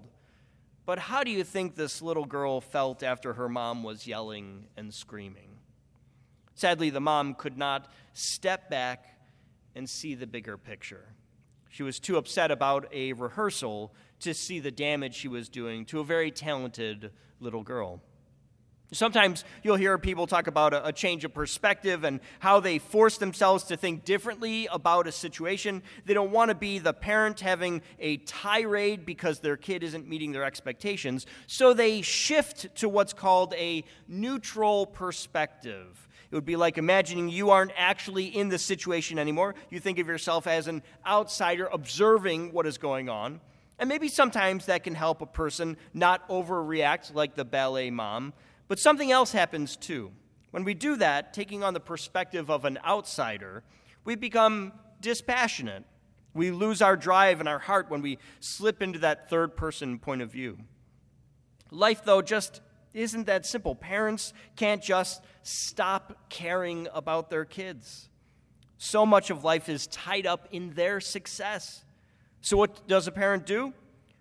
But 0.84 1.00
how 1.00 1.24
do 1.24 1.32
you 1.32 1.42
think 1.42 1.74
this 1.74 2.00
little 2.00 2.24
girl 2.24 2.60
felt 2.60 3.02
after 3.02 3.32
her 3.32 3.48
mom 3.48 3.82
was 3.82 4.06
yelling 4.06 4.66
and 4.76 4.94
screaming? 4.94 5.55
Sadly, 6.56 6.90
the 6.90 7.00
mom 7.00 7.34
could 7.34 7.56
not 7.56 7.92
step 8.14 8.68
back 8.68 9.04
and 9.74 9.88
see 9.88 10.14
the 10.14 10.26
bigger 10.26 10.56
picture. 10.56 11.04
She 11.68 11.82
was 11.82 12.00
too 12.00 12.16
upset 12.16 12.50
about 12.50 12.88
a 12.92 13.12
rehearsal 13.12 13.94
to 14.20 14.32
see 14.32 14.58
the 14.58 14.70
damage 14.70 15.14
she 15.14 15.28
was 15.28 15.50
doing 15.50 15.84
to 15.86 16.00
a 16.00 16.04
very 16.04 16.30
talented 16.30 17.12
little 17.38 17.62
girl. 17.62 18.00
Sometimes 18.92 19.44
you'll 19.64 19.76
hear 19.76 19.98
people 19.98 20.26
talk 20.28 20.46
about 20.46 20.72
a, 20.72 20.92
change 20.92 21.24
of 21.24 21.34
perspective 21.34 22.04
and 22.04 22.20
how 22.38 22.60
they 22.60 22.78
force 22.78 23.18
themselves 23.18 23.64
to 23.64 23.76
think 23.76 24.04
differently 24.04 24.68
about 24.70 25.08
a 25.08 25.12
situation. 25.12 25.82
They 26.04 26.14
don't 26.14 26.30
want 26.30 26.50
to 26.50 26.54
be 26.54 26.78
the 26.78 26.92
parent 26.92 27.40
having 27.40 27.82
a 27.98 28.18
tirade 28.18 29.04
because 29.04 29.40
their 29.40 29.56
kid 29.56 29.82
isn't 29.82 30.08
meeting 30.08 30.30
their 30.30 30.44
expectations, 30.44 31.26
so 31.48 31.74
they 31.74 32.00
shift 32.00 32.76
to 32.76 32.88
what's 32.88 33.12
called 33.12 33.54
a 33.54 33.84
neutral 34.06 34.86
perspective. 34.86 36.06
It 36.30 36.34
would 36.34 36.44
be 36.44 36.56
like 36.56 36.78
imagining 36.78 37.28
you 37.28 37.50
aren't 37.50 37.72
actually 37.76 38.26
in 38.26 38.48
the 38.48 38.58
situation 38.58 39.18
anymore. 39.18 39.54
You 39.70 39.80
think 39.80 39.98
of 39.98 40.06
yourself 40.06 40.46
as 40.46 40.66
an 40.66 40.82
outsider 41.06 41.68
observing 41.72 42.52
what 42.52 42.66
is 42.66 42.78
going 42.78 43.08
on. 43.08 43.40
And 43.78 43.88
maybe 43.88 44.08
sometimes 44.08 44.66
that 44.66 44.84
can 44.84 44.94
help 44.94 45.20
a 45.20 45.26
person 45.26 45.76
not 45.92 46.28
overreact 46.28 47.14
like 47.14 47.34
the 47.34 47.44
ballet 47.44 47.90
mom 47.90 48.32
but 48.68 48.78
something 48.78 49.12
else 49.12 49.32
happens 49.32 49.76
too. 49.76 50.12
When 50.50 50.64
we 50.64 50.74
do 50.74 50.96
that, 50.96 51.32
taking 51.32 51.62
on 51.62 51.74
the 51.74 51.80
perspective 51.80 52.50
of 52.50 52.64
an 52.64 52.78
outsider, 52.84 53.62
we 54.04 54.16
become 54.16 54.72
dispassionate. 55.00 55.84
We 56.34 56.50
lose 56.50 56.82
our 56.82 56.96
drive 56.96 57.40
and 57.40 57.48
our 57.48 57.58
heart 57.58 57.90
when 57.90 58.02
we 58.02 58.18
slip 58.40 58.82
into 58.82 58.98
that 59.00 59.30
third 59.30 59.56
person 59.56 59.98
point 59.98 60.22
of 60.22 60.30
view. 60.30 60.58
Life, 61.70 62.04
though, 62.04 62.22
just 62.22 62.60
isn't 62.96 63.26
that 63.26 63.46
simple. 63.46 63.74
Parents 63.74 64.32
can't 64.56 64.82
just 64.82 65.22
stop 65.42 66.16
caring 66.28 66.88
about 66.92 67.30
their 67.30 67.44
kids. 67.44 68.08
So 68.78 69.06
much 69.06 69.30
of 69.30 69.44
life 69.44 69.68
is 69.68 69.86
tied 69.86 70.26
up 70.26 70.48
in 70.50 70.74
their 70.74 71.00
success. 71.00 71.84
So, 72.40 72.56
what 72.56 72.86
does 72.86 73.06
a 73.06 73.12
parent 73.12 73.46
do? 73.46 73.72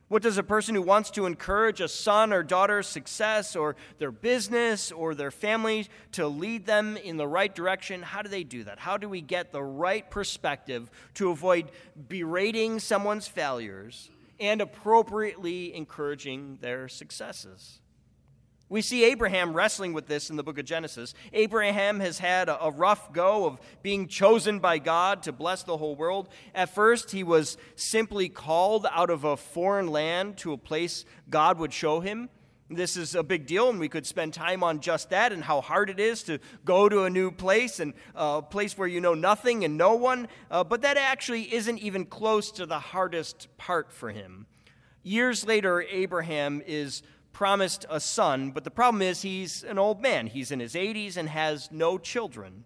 What 0.08 0.22
does 0.22 0.38
a 0.38 0.44
person 0.44 0.76
who 0.76 0.84
wants 0.84 1.10
to 1.12 1.26
encourage 1.26 1.82
a 1.82 1.88
son 1.88 2.32
or 2.32 2.44
daughter's 2.44 2.88
success 2.88 3.56
or 3.56 3.76
their 3.98 4.12
business 4.12 4.92
or 4.92 5.16
their 5.16 5.32
family 5.32 5.88
to 6.12 6.28
lead 6.28 6.68
them 6.68 6.96
in 6.96 7.18
the 7.18 7.28
right 7.28 7.54
direction, 7.54 8.04
how 8.04 8.22
do 8.22 8.30
they 8.30 8.44
do 8.44 8.66
that? 8.66 8.78
How 8.78 8.98
do 8.98 9.10
we 9.10 9.22
get 9.22 9.52
the 9.52 9.64
right 9.64 10.08
perspective 10.10 10.92
to 11.16 11.32
avoid 11.32 11.72
berating 12.08 12.80
someone's 12.80 13.28
failures 13.28 14.12
and 14.40 14.62
appropriately 14.62 15.74
encouraging 15.74 16.60
their 16.62 16.88
successes? 16.88 17.80
We 18.68 18.82
see 18.82 19.04
Abraham 19.06 19.54
wrestling 19.54 19.94
with 19.94 20.08
this 20.08 20.32
in 20.32 20.38
the 20.38 20.44
book 20.44 20.58
of 20.58 20.66
Genesis. 20.66 21.14
Abraham 21.34 22.00
has 22.00 22.18
had 22.18 22.50
a, 22.50 22.72
rough 22.76 23.14
go 23.14 23.46
of 23.46 23.60
being 23.84 24.08
chosen 24.08 24.58
by 24.58 24.80
God 24.80 25.22
to 25.24 25.32
bless 25.32 25.62
the 25.62 25.78
whole 25.78 25.96
world. 25.96 26.30
At 26.56 26.74
first, 26.74 27.12
he 27.12 27.24
was 27.24 27.58
simply 27.76 28.28
called 28.28 28.88
out 28.92 29.12
of 29.12 29.24
a 29.24 29.38
foreign 29.38 29.88
land 29.88 30.38
to 30.38 30.52
a 30.52 30.58
place 30.58 31.06
God 31.30 31.60
would 31.60 31.74
show 31.74 32.00
him. 32.00 32.30
This 32.68 32.98
is 32.98 33.14
a 33.14 33.22
big 33.22 33.46
deal, 33.46 33.70
and 33.70 33.80
we 33.80 33.88
could 33.88 34.08
spend 34.08 34.34
time 34.34 34.64
on 34.64 34.80
just 34.80 35.12
that 35.12 35.32
and 35.32 35.44
how 35.44 35.62
hard 35.62 35.92
it 35.92 36.00
is 36.00 36.24
to 36.24 36.40
go 36.66 36.90
to 36.90 37.04
a 37.04 37.10
new 37.12 37.30
place 37.30 37.80
and 37.80 37.94
a 38.16 38.42
place 38.42 38.76
where 38.76 38.88
you 38.88 39.00
know 39.00 39.14
nothing 39.14 39.64
and 39.64 39.78
no 39.78 39.94
one. 39.94 40.28
Uh, 40.50 40.64
but 40.64 40.82
that 40.82 40.98
actually 40.98 41.54
isn't 41.54 41.78
even 41.78 42.04
close 42.04 42.52
to 42.54 42.66
the 42.66 42.80
hardest 42.80 43.48
part 43.58 43.94
for 43.94 44.10
him. 44.10 44.48
Years 45.04 45.46
later, 45.46 45.84
Abraham 45.84 46.64
is 46.66 47.04
promised 47.36 47.86
a 47.90 48.00
son, 48.00 48.50
but 48.52 48.64
the 48.64 48.72
problem 48.72 49.02
is 49.02 49.22
he's 49.22 49.62
an 49.66 49.78
old 49.78 50.02
man. 50.02 50.26
He's 50.26 50.52
in 50.52 50.62
his 50.62 50.74
80s 50.74 51.18
and 51.18 51.28
has 51.28 51.70
no 51.70 51.98
children. 51.98 52.64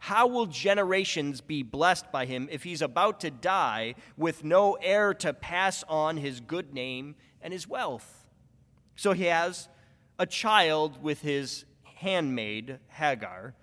How 0.00 0.26
will 0.26 0.44
generations 0.44 1.40
be 1.40 1.62
blessed 1.62 2.12
by 2.12 2.26
him 2.26 2.46
if 2.52 2.62
he's 2.62 2.82
about 2.82 3.20
to 3.20 3.30
die 3.30 3.94
with 4.18 4.44
no 4.44 4.74
heir 4.82 5.14
to 5.14 5.32
pass 5.32 5.82
on 5.88 6.18
his 6.18 6.40
good 6.40 6.74
name 6.74 7.14
and 7.40 7.54
his 7.54 7.66
wealth? 7.66 8.26
So 8.96 9.12
he 9.12 9.24
has 9.24 9.70
a 10.18 10.26
child 10.26 11.02
with 11.02 11.22
his 11.22 11.64
handmaid, 11.96 12.80
Hagar. 12.88 13.54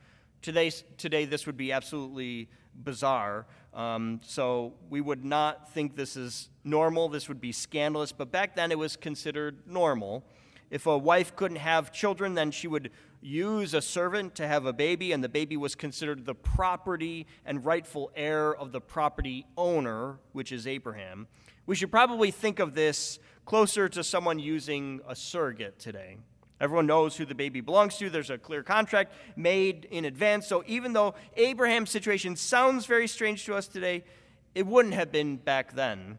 Today, 0.42 0.72
today 0.98 1.26
this 1.26 1.46
would 1.46 1.58
be 1.58 1.72
absolutely 1.72 2.50
bizarre. 2.74 3.46
Um, 3.74 4.20
so 4.24 4.74
we 4.90 5.02
would 5.02 5.24
not 5.24 5.72
think 5.74 5.96
this 5.96 6.16
is 6.16 6.50
normal. 6.64 7.10
This 7.10 7.28
would 7.28 7.42
be 7.42 7.52
scandalous. 7.52 8.12
But 8.12 8.32
back 8.32 8.56
then 8.56 8.72
it 8.72 8.78
was 8.78 8.96
considered 8.96 9.68
normal. 9.68 10.24
If 10.70 10.86
a 10.86 10.98
wife 10.98 11.36
couldn't 11.36 11.58
have 11.58 11.92
children, 11.92 12.36
then 12.36 12.52
she 12.52 12.68
would 12.68 12.92
use 13.22 13.74
a 13.74 13.82
servant 13.82 14.36
to 14.36 14.48
have 14.48 14.66
a 14.66 14.74
baby, 14.74 15.12
and 15.12 15.24
the 15.24 15.30
baby 15.30 15.58
was 15.58 15.76
considered 15.76 16.26
the 16.26 16.36
property 16.36 17.28
and 17.46 17.66
rightful 17.66 18.12
heir 18.16 18.56
of 18.56 18.72
the 18.72 18.80
property 18.80 19.46
owner, 19.58 20.20
which 20.32 20.52
is 20.52 20.68
Abraham. 20.68 21.28
We 21.66 21.76
should 21.76 21.92
probably 21.92 22.32
think 22.32 22.60
of 22.60 22.76
this 22.76 23.20
closer 23.46 23.90
to 23.90 24.04
someone 24.04 24.40
using 24.40 25.02
a 25.08 25.16
surrogate 25.16 25.80
today. 25.80 26.18
Everyone 26.60 26.88
knows 26.88 27.16
who 27.16 27.26
the 27.26 27.36
baby 27.36 27.62
belongs 27.62 27.98
to. 27.98 28.10
There's 28.10 28.30
a 28.30 28.38
clear 28.38 28.64
contract 28.64 29.14
made 29.36 29.86
in 29.92 30.06
advance. 30.06 30.46
So 30.48 30.64
even 30.68 30.94
though 30.94 31.14
Abraham's 31.38 31.90
situation 31.90 32.36
sounds 32.36 32.86
very 32.86 33.08
strange 33.08 33.46
to 33.46 33.56
us 33.56 33.68
today, 33.68 34.04
it 34.54 34.68
wouldn't 34.68 34.94
have 34.94 35.12
been 35.12 35.38
back 35.38 35.74
then. 35.74 36.18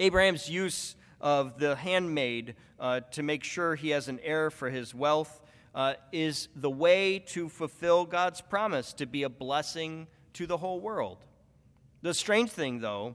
Abraham's 0.00 0.50
use 0.50 0.96
of 1.20 1.58
the 1.58 1.76
handmaid 1.76 2.56
uh, 2.80 3.00
to 3.12 3.22
make 3.22 3.44
sure 3.44 3.76
he 3.76 3.90
has 3.90 4.08
an 4.08 4.18
heir 4.24 4.50
for 4.50 4.70
his 4.70 4.94
wealth 4.94 5.40
uh, 5.74 5.94
is 6.12 6.48
the 6.56 6.70
way 6.70 7.18
to 7.18 7.48
fulfill 7.48 8.04
God's 8.04 8.40
promise 8.40 8.92
to 8.94 9.06
be 9.06 9.22
a 9.22 9.28
blessing 9.28 10.08
to 10.34 10.46
the 10.46 10.56
whole 10.56 10.80
world. 10.80 11.18
The 12.02 12.12
strange 12.12 12.50
thing, 12.50 12.80
though, 12.80 13.14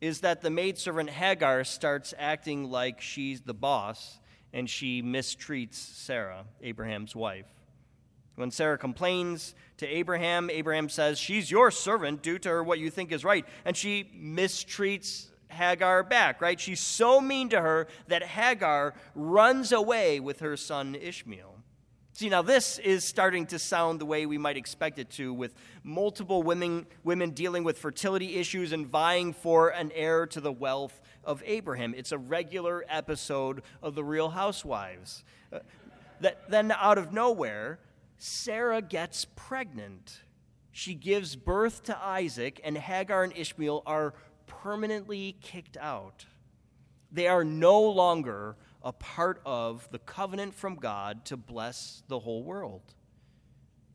is 0.00 0.20
that 0.20 0.42
the 0.42 0.50
maidservant 0.50 1.10
Hagar 1.10 1.64
starts 1.64 2.12
acting 2.18 2.70
like 2.70 3.00
she's 3.00 3.40
the 3.40 3.54
boss 3.54 4.18
and 4.54 4.70
she 4.70 5.02
mistreats 5.02 5.74
Sarah, 5.74 6.44
Abraham's 6.62 7.14
wife. 7.14 7.48
When 8.36 8.52
Sarah 8.52 8.78
complains 8.78 9.54
to 9.78 9.86
Abraham, 9.86 10.48
Abraham 10.48 10.88
says, 10.88 11.18
She's 11.18 11.50
your 11.50 11.70
servant, 11.70 12.22
do 12.22 12.38
to 12.38 12.48
her 12.48 12.64
what 12.64 12.78
you 12.78 12.88
think 12.88 13.12
is 13.12 13.24
right. 13.24 13.44
And 13.64 13.76
she 13.76 14.10
mistreats 14.16 15.26
Hagar 15.48 16.04
back, 16.04 16.40
right? 16.40 16.58
She's 16.58 16.80
so 16.80 17.20
mean 17.20 17.48
to 17.50 17.60
her 17.60 17.88
that 18.06 18.22
Hagar 18.22 18.94
runs 19.14 19.72
away 19.72 20.20
with 20.20 20.38
her 20.40 20.56
son 20.56 20.94
Ishmael. 20.94 21.56
See, 22.12 22.28
now 22.28 22.42
this 22.42 22.78
is 22.78 23.02
starting 23.02 23.46
to 23.46 23.58
sound 23.58 24.00
the 24.00 24.06
way 24.06 24.24
we 24.24 24.38
might 24.38 24.56
expect 24.56 25.00
it 25.00 25.10
to, 25.10 25.34
with 25.34 25.52
multiple 25.82 26.44
women, 26.44 26.86
women 27.02 27.30
dealing 27.30 27.64
with 27.64 27.76
fertility 27.76 28.36
issues 28.36 28.70
and 28.70 28.86
vying 28.86 29.32
for 29.32 29.70
an 29.70 29.90
heir 29.92 30.24
to 30.28 30.40
the 30.40 30.52
wealth 30.52 31.00
of 31.26 31.42
Abraham. 31.46 31.94
It's 31.96 32.12
a 32.12 32.18
regular 32.18 32.84
episode 32.88 33.62
of 33.82 33.94
The 33.94 34.04
Real 34.04 34.30
Housewives. 34.30 35.24
Uh, 35.52 35.60
that, 36.20 36.48
then, 36.50 36.72
out 36.72 36.98
of 36.98 37.12
nowhere, 37.12 37.78
Sarah 38.18 38.82
gets 38.82 39.26
pregnant. 39.36 40.22
She 40.72 40.94
gives 40.94 41.36
birth 41.36 41.82
to 41.84 41.98
Isaac, 41.98 42.60
and 42.64 42.76
Hagar 42.76 43.24
and 43.24 43.36
Ishmael 43.36 43.82
are 43.86 44.14
permanently 44.46 45.36
kicked 45.40 45.76
out. 45.76 46.26
They 47.12 47.28
are 47.28 47.44
no 47.44 47.80
longer 47.80 48.56
a 48.82 48.92
part 48.92 49.40
of 49.46 49.88
the 49.90 49.98
covenant 49.98 50.54
from 50.54 50.76
God 50.76 51.24
to 51.26 51.36
bless 51.36 52.02
the 52.08 52.18
whole 52.18 52.42
world. 52.42 52.82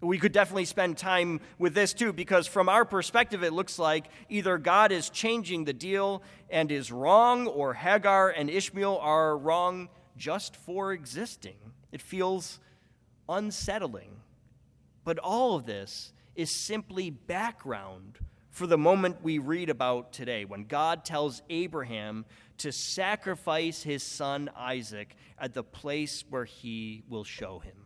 We 0.01 0.17
could 0.17 0.31
definitely 0.31 0.65
spend 0.65 0.97
time 0.97 1.41
with 1.57 1.73
this 1.73 1.93
too, 1.93 2.13
because 2.13 2.47
from 2.47 2.69
our 2.69 2.85
perspective, 2.85 3.43
it 3.43 3.51
looks 3.51 3.77
like 3.77 4.07
either 4.29 4.57
God 4.57 4.93
is 4.93 5.09
changing 5.09 5.65
the 5.65 5.73
deal 5.73 6.23
and 6.49 6.71
is 6.71 6.91
wrong, 6.91 7.47
or 7.47 7.73
Hagar 7.73 8.29
and 8.29 8.49
Ishmael 8.49 8.97
are 8.97 9.37
wrong 9.37 9.89
just 10.15 10.55
for 10.55 10.93
existing. 10.93 11.57
It 11.91 12.01
feels 12.01 12.59
unsettling. 13.27 14.21
But 15.03 15.19
all 15.19 15.55
of 15.55 15.65
this 15.65 16.13
is 16.35 16.49
simply 16.49 17.09
background 17.09 18.19
for 18.51 18.67
the 18.67 18.77
moment 18.77 19.23
we 19.23 19.37
read 19.37 19.69
about 19.69 20.11
today, 20.13 20.45
when 20.45 20.63
God 20.63 21.05
tells 21.05 21.41
Abraham 21.49 22.25
to 22.57 22.71
sacrifice 22.71 23.83
his 23.83 24.03
son 24.03 24.49
Isaac 24.55 25.15
at 25.37 25.53
the 25.53 25.63
place 25.63 26.23
where 26.29 26.45
he 26.45 27.03
will 27.07 27.23
show 27.23 27.59
him. 27.59 27.85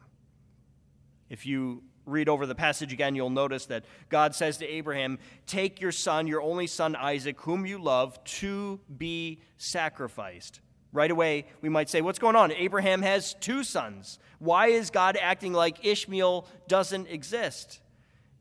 If 1.30 1.46
you 1.46 1.84
read 2.06 2.30
over 2.30 2.46
the 2.46 2.56
passage 2.56 2.94
again, 2.94 3.16
you'll 3.16 3.30
notice 3.30 3.66
that 3.68 3.86
God 4.10 4.36
says 4.36 4.58
to 4.58 4.68
Abraham, 4.68 5.20
Take 5.48 5.82
your 5.82 5.92
son, 5.92 6.28
your 6.28 6.42
only 6.42 6.68
son 6.68 6.96
Isaac, 6.96 7.40
whom 7.42 7.66
you 7.66 7.78
love, 7.78 8.24
to 8.26 8.80
be 8.98 9.40
sacrificed. 9.58 10.60
Right 10.92 11.10
away, 11.10 11.46
we 11.62 11.70
might 11.70 11.90
say, 11.90 12.02
What's 12.02 12.20
going 12.20 12.36
on? 12.36 12.52
Abraham 12.52 13.02
has 13.02 13.34
two 13.36 13.64
sons. 13.64 14.20
Why 14.40 14.68
is 14.68 14.90
God 14.90 15.18
acting 15.20 15.54
like 15.54 15.86
Ishmael 15.86 16.48
doesn't 16.68 17.08
exist? 17.08 17.80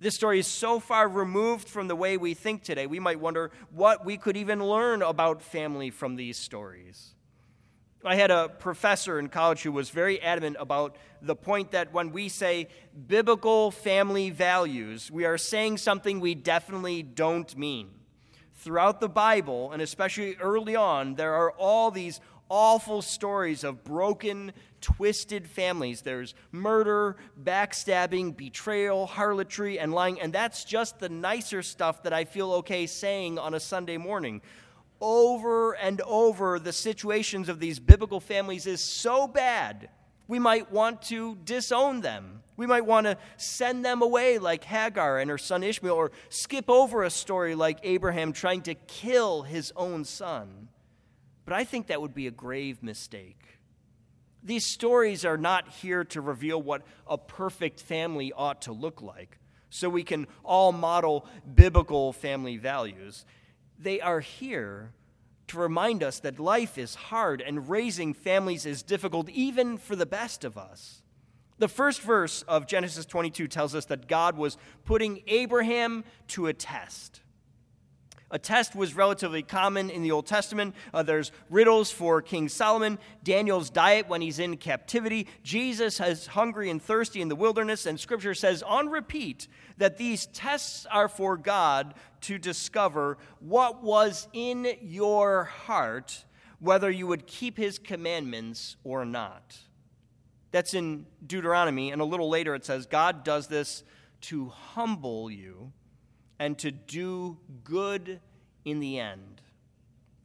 This 0.01 0.17
story 0.17 0.41
is 0.41 0.49
so 0.49 0.81
far 0.81 1.09
removed 1.09 1.69
from 1.69 1.87
the 1.87 1.95
way 1.95 2.17
we 2.17 2.35
think 2.35 2.65
today, 2.65 2.89
we 2.89 2.99
might 2.99 3.21
wonder 3.21 3.53
what 3.71 4.05
we 4.05 4.17
could 4.17 4.37
even 4.37 4.65
learn 4.65 5.01
about 5.01 5.43
family 5.43 5.91
from 5.91 6.17
these 6.17 6.37
stories. 6.37 7.15
I 8.05 8.17
had 8.17 8.33
a 8.33 8.49
professor 8.49 9.19
in 9.19 9.29
college 9.29 9.63
who 9.63 9.71
was 9.71 9.91
very 9.91 10.21
adamant 10.21 10.57
about 10.59 10.97
the 11.21 11.37
point 11.37 11.71
that 11.71 11.93
when 11.93 12.11
we 12.11 12.29
say 12.29 12.67
biblical 13.07 13.71
family 13.71 14.31
values, 14.31 15.11
we 15.11 15.25
are 15.25 15.39
saying 15.39 15.79
something 15.79 16.19
we 16.19 16.35
definitely 16.35 17.05
don't 17.05 17.57
mean. 17.57 17.91
Throughout 18.55 19.01
the 19.01 19.09
Bible, 19.09 19.71
and 19.71 19.81
especially 19.81 20.37
early 20.37 20.75
on, 20.75 21.15
there 21.15 21.35
are 21.35 21.53
all 21.53 21.93
these 21.93 22.21
awful 22.49 23.03
stories 23.03 23.63
of 23.65 23.85
broken, 23.85 24.53
twisted 24.81 25.49
families. 25.49 26.03
There's 26.03 26.35
murder, 26.51 27.17
backstabbing, 27.43 28.37
betrayal, 28.37 29.07
harlotry, 29.07 29.79
and 29.79 29.93
lying. 29.95 30.21
And 30.21 30.33
that's 30.33 30.65
just 30.65 30.99
the 30.99 31.09
nicer 31.09 31.63
stuff 31.63 32.03
that 32.03 32.13
I 32.13 32.25
feel 32.25 32.53
okay 32.55 32.87
saying 32.87 33.39
on 33.39 33.55
a 33.55 33.61
Sunday 33.61 33.97
morning. 33.97 34.43
Over 35.05 35.73
and 35.73 36.01
over, 36.03 36.61
the 36.61 36.73
situations 36.73 37.49
of 37.49 37.59
these 37.59 37.81
biblical 37.81 38.21
families 38.21 38.69
is 38.69 38.81
so 38.81 39.27
bad, 39.27 39.89
we 40.29 40.39
might 40.39 40.71
want 40.71 41.03
to 41.03 41.37
disown 41.45 42.03
them. 42.03 42.43
We 42.57 42.69
might 42.69 42.87
want 42.87 43.07
to 43.07 43.19
send 43.37 43.85
them 43.85 44.01
away 44.01 44.39
like 44.39 44.63
Hagar 44.63 45.19
and 45.19 45.29
her 45.29 45.39
son 45.39 45.65
Ishmael, 45.65 45.93
or 45.93 46.13
skip 46.29 46.71
over 46.71 47.03
a 47.03 47.11
story 47.11 47.57
like 47.57 47.81
Abraham 47.83 48.33
trying 48.33 48.63
to 48.63 48.75
kill 48.75 49.43
his 49.43 49.73
own 49.75 50.05
son. 50.05 50.69
But 51.45 51.55
I 51.55 51.65
think 51.65 51.89
that 51.89 52.01
would 52.01 52.15
be 52.15 52.29
a 52.29 52.31
grave 52.31 52.81
mistake. 52.81 53.59
These 54.45 54.65
stories 54.65 55.25
are 55.25 55.37
not 55.37 55.69
here 55.69 56.05
to 56.05 56.21
reveal 56.21 56.63
what 56.63 56.83
a 57.09 57.19
perfect 57.19 57.81
family 57.81 58.33
ought 58.33 58.63
to 58.63 58.73
look 58.73 59.03
like, 59.03 59.39
so 59.69 59.89
we 59.89 60.05
can 60.05 60.29
all 60.45 60.71
model 60.71 61.27
biblical 61.53 62.13
family 62.13 62.57
values. 62.57 63.25
They 63.83 64.01
are 64.01 64.21
here 64.21 64.93
to 65.49 65.59
remind 65.59 66.03
us 66.03 66.21
that 66.21 66.39
life 66.39 66.79
is 66.79 66.95
hard 66.95 67.41
and 67.41 67.69
raising 67.69 68.15
families 68.15 68.65
is 68.65 68.83
difficult, 68.83 69.29
even 69.29 69.77
for 69.77 69.97
the 69.97 70.07
best 70.07 70.45
of 70.45 70.57
us. 70.57 71.03
The 71.59 71.69
first 71.69 72.01
verse 72.01 72.43
of 72.43 72.67
Genesis 72.67 73.05
22 73.07 73.49
tells 73.49 73.75
us 73.75 73.85
that 73.87 74.09
God 74.09 74.37
was 74.37 74.57
putting 74.85 75.23
Abraham 75.27 76.05
to 76.29 76.47
a 76.47 76.53
test. 76.53 77.21
A 78.33 78.39
test 78.39 78.75
was 78.75 78.97
relatively 78.97 79.43
common 79.43 79.91
in 79.91 80.03
the 80.03 80.11
Old 80.11 80.27
Testament. 80.27 80.75
Uh, 80.95 81.03
there's 81.03 81.31
riddles 81.51 81.91
for 81.91 82.23
King 82.23 82.49
Solomon, 82.49 82.99
Daniel's 83.23 83.69
diet 83.69 84.09
when 84.09 84.23
he's 84.23 84.39
in 84.39 84.57
captivity. 84.57 85.29
Jesus 85.43 86.01
is 86.01 86.29
hungry 86.29 86.71
and 86.71 86.81
thirsty 86.83 87.21
in 87.21 87.29
the 87.29 87.37
wilderness, 87.37 87.85
and 87.85 88.01
Scripture 88.01 88.33
says 88.33 88.63
on 88.63 88.89
repeat 88.89 89.49
that 89.77 89.99
these 89.99 90.27
tests 90.29 90.87
are 90.91 91.09
for 91.09 91.37
God 91.37 91.93
to 92.23 92.39
discover 92.39 93.19
what 93.39 93.83
was 93.83 94.27
in 94.33 94.67
your 94.81 95.45
heart, 95.45 96.25
whether 96.59 96.91
you 96.91 97.07
would 97.07 97.27
keep 97.27 97.59
his 97.59 97.79
commandments 97.79 98.77
or 98.83 99.05
not. 99.05 99.59
That's 100.53 100.73
in 100.73 101.05
Deuteronomy, 101.27 101.91
and 101.91 102.01
a 102.01 102.07
little 102.07 102.31
later 102.31 102.55
it 102.55 102.65
says, 102.65 102.87
God 102.87 103.25
does 103.25 103.49
this 103.49 103.85
to 104.23 104.49
humble 104.49 105.31
you 105.31 105.73
and 106.39 106.59
to 106.59 106.71
do 106.71 107.39
good 107.65 108.21
in 108.65 108.81
the 108.81 108.99
end. 108.99 109.41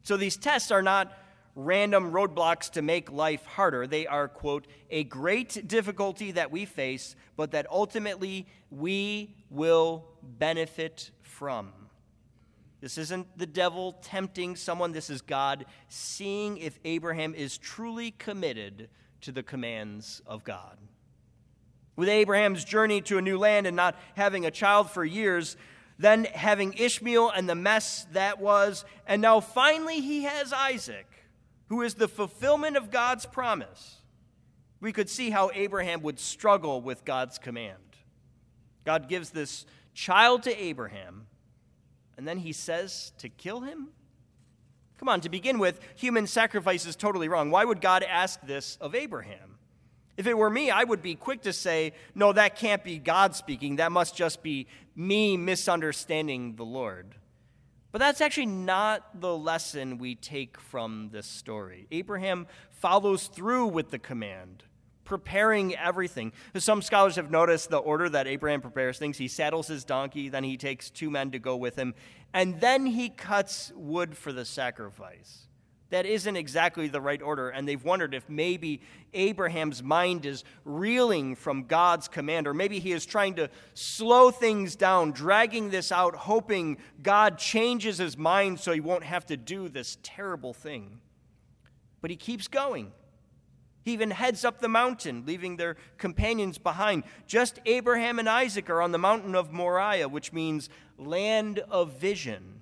So 0.02 0.16
these 0.16 0.36
tests 0.36 0.70
are 0.70 0.82
not 0.82 1.12
random 1.54 2.12
roadblocks 2.12 2.70
to 2.70 2.82
make 2.82 3.10
life 3.10 3.44
harder. 3.44 3.86
They 3.86 4.06
are, 4.06 4.28
quote, 4.28 4.66
a 4.90 5.04
great 5.04 5.66
difficulty 5.66 6.30
that 6.32 6.52
we 6.52 6.64
face, 6.64 7.16
but 7.36 7.50
that 7.50 7.66
ultimately 7.70 8.46
we 8.70 9.34
will 9.50 10.04
benefit 10.22 11.10
from. 11.20 11.72
This 12.80 12.96
isn't 12.96 13.36
the 13.36 13.46
devil 13.46 13.92
tempting 14.02 14.54
someone, 14.54 14.92
this 14.92 15.10
is 15.10 15.20
God 15.20 15.66
seeing 15.88 16.58
if 16.58 16.78
Abraham 16.84 17.34
is 17.34 17.58
truly 17.58 18.12
committed 18.12 18.88
to 19.22 19.32
the 19.32 19.42
commands 19.42 20.22
of 20.26 20.44
God. 20.44 20.78
With 21.96 22.08
Abraham's 22.08 22.64
journey 22.64 23.00
to 23.02 23.18
a 23.18 23.22
new 23.22 23.36
land 23.36 23.66
and 23.66 23.74
not 23.74 23.96
having 24.14 24.46
a 24.46 24.52
child 24.52 24.90
for 24.90 25.04
years, 25.04 25.56
then 25.98 26.24
having 26.24 26.74
Ishmael 26.74 27.30
and 27.30 27.48
the 27.48 27.54
mess 27.54 28.06
that 28.12 28.40
was, 28.40 28.84
and 29.06 29.20
now 29.20 29.40
finally 29.40 30.00
he 30.00 30.22
has 30.22 30.52
Isaac, 30.52 31.06
who 31.68 31.82
is 31.82 31.94
the 31.94 32.08
fulfillment 32.08 32.76
of 32.76 32.90
God's 32.90 33.26
promise. 33.26 33.96
We 34.80 34.92
could 34.92 35.10
see 35.10 35.30
how 35.30 35.50
Abraham 35.54 36.02
would 36.02 36.20
struggle 36.20 36.80
with 36.80 37.04
God's 37.04 37.38
command. 37.38 37.74
God 38.84 39.08
gives 39.08 39.30
this 39.30 39.66
child 39.92 40.44
to 40.44 40.62
Abraham, 40.62 41.26
and 42.16 42.26
then 42.26 42.38
he 42.38 42.52
says 42.52 43.12
to 43.18 43.28
kill 43.28 43.60
him? 43.60 43.88
Come 44.98 45.08
on, 45.08 45.20
to 45.22 45.28
begin 45.28 45.58
with, 45.58 45.80
human 45.96 46.26
sacrifice 46.26 46.86
is 46.86 46.96
totally 46.96 47.28
wrong. 47.28 47.50
Why 47.50 47.64
would 47.64 47.80
God 47.80 48.02
ask 48.02 48.40
this 48.42 48.76
of 48.80 48.94
Abraham? 48.94 49.57
If 50.18 50.26
it 50.26 50.36
were 50.36 50.50
me, 50.50 50.68
I 50.68 50.82
would 50.82 51.00
be 51.00 51.14
quick 51.14 51.42
to 51.42 51.52
say, 51.52 51.92
no, 52.12 52.32
that 52.32 52.56
can't 52.56 52.82
be 52.82 52.98
God 52.98 53.36
speaking. 53.36 53.76
That 53.76 53.92
must 53.92 54.16
just 54.16 54.42
be 54.42 54.66
me 54.96 55.36
misunderstanding 55.36 56.56
the 56.56 56.64
Lord. 56.64 57.14
But 57.92 58.00
that's 58.00 58.20
actually 58.20 58.46
not 58.46 59.20
the 59.20 59.34
lesson 59.34 59.96
we 59.96 60.16
take 60.16 60.58
from 60.58 61.10
this 61.12 61.26
story. 61.26 61.86
Abraham 61.92 62.48
follows 62.72 63.28
through 63.28 63.68
with 63.68 63.92
the 63.92 63.98
command, 64.00 64.64
preparing 65.04 65.76
everything. 65.76 66.32
Some 66.56 66.82
scholars 66.82 67.14
have 67.14 67.30
noticed 67.30 67.70
the 67.70 67.78
order 67.78 68.08
that 68.08 68.26
Abraham 68.26 68.60
prepares 68.60 68.98
things. 68.98 69.18
He 69.18 69.28
saddles 69.28 69.68
his 69.68 69.84
donkey, 69.84 70.28
then 70.28 70.42
he 70.42 70.56
takes 70.56 70.90
two 70.90 71.10
men 71.10 71.30
to 71.30 71.38
go 71.38 71.56
with 71.56 71.76
him, 71.76 71.94
and 72.34 72.60
then 72.60 72.86
he 72.86 73.08
cuts 73.08 73.72
wood 73.76 74.16
for 74.16 74.32
the 74.32 74.44
sacrifice 74.44 75.47
that 75.90 76.06
isn't 76.06 76.36
exactly 76.36 76.88
the 76.88 77.00
right 77.00 77.22
order. 77.22 77.48
And 77.48 77.66
they've 77.66 77.82
wondered 77.82 78.14
if 78.14 78.28
maybe 78.28 78.82
Abraham's 79.14 79.82
mind 79.82 80.26
is 80.26 80.44
reeling 80.64 81.34
from 81.34 81.64
God's 81.64 82.08
command, 82.08 82.46
or 82.46 82.54
maybe 82.54 82.78
he 82.78 82.92
is 82.92 83.06
trying 83.06 83.34
to 83.36 83.48
slow 83.74 84.30
things 84.30 84.76
down, 84.76 85.12
dragging 85.12 85.70
this 85.70 85.90
out, 85.90 86.14
hoping 86.14 86.76
God 87.02 87.38
changes 87.38 87.98
his 87.98 88.18
mind 88.18 88.60
so 88.60 88.72
he 88.72 88.80
won't 88.80 89.04
have 89.04 89.26
to 89.26 89.36
do 89.36 89.68
this 89.68 89.96
terrible 90.02 90.52
thing. 90.52 91.00
But 92.00 92.10
he 92.10 92.16
keeps 92.16 92.48
going. 92.48 92.92
He 93.82 93.94
even 93.94 94.10
heads 94.10 94.44
up 94.44 94.60
the 94.60 94.68
mountain, 94.68 95.24
leaving 95.24 95.56
their 95.56 95.76
companions 95.96 96.58
behind. 96.58 97.04
Just 97.26 97.58
Abraham 97.64 98.18
and 98.18 98.28
Isaac 98.28 98.68
are 98.68 98.82
on 98.82 98.92
the 98.92 98.98
mountain 98.98 99.34
of 99.34 99.52
Moriah, 99.52 100.08
which 100.08 100.32
means 100.32 100.68
land 100.98 101.60
of 101.70 101.98
vision. 101.98 102.57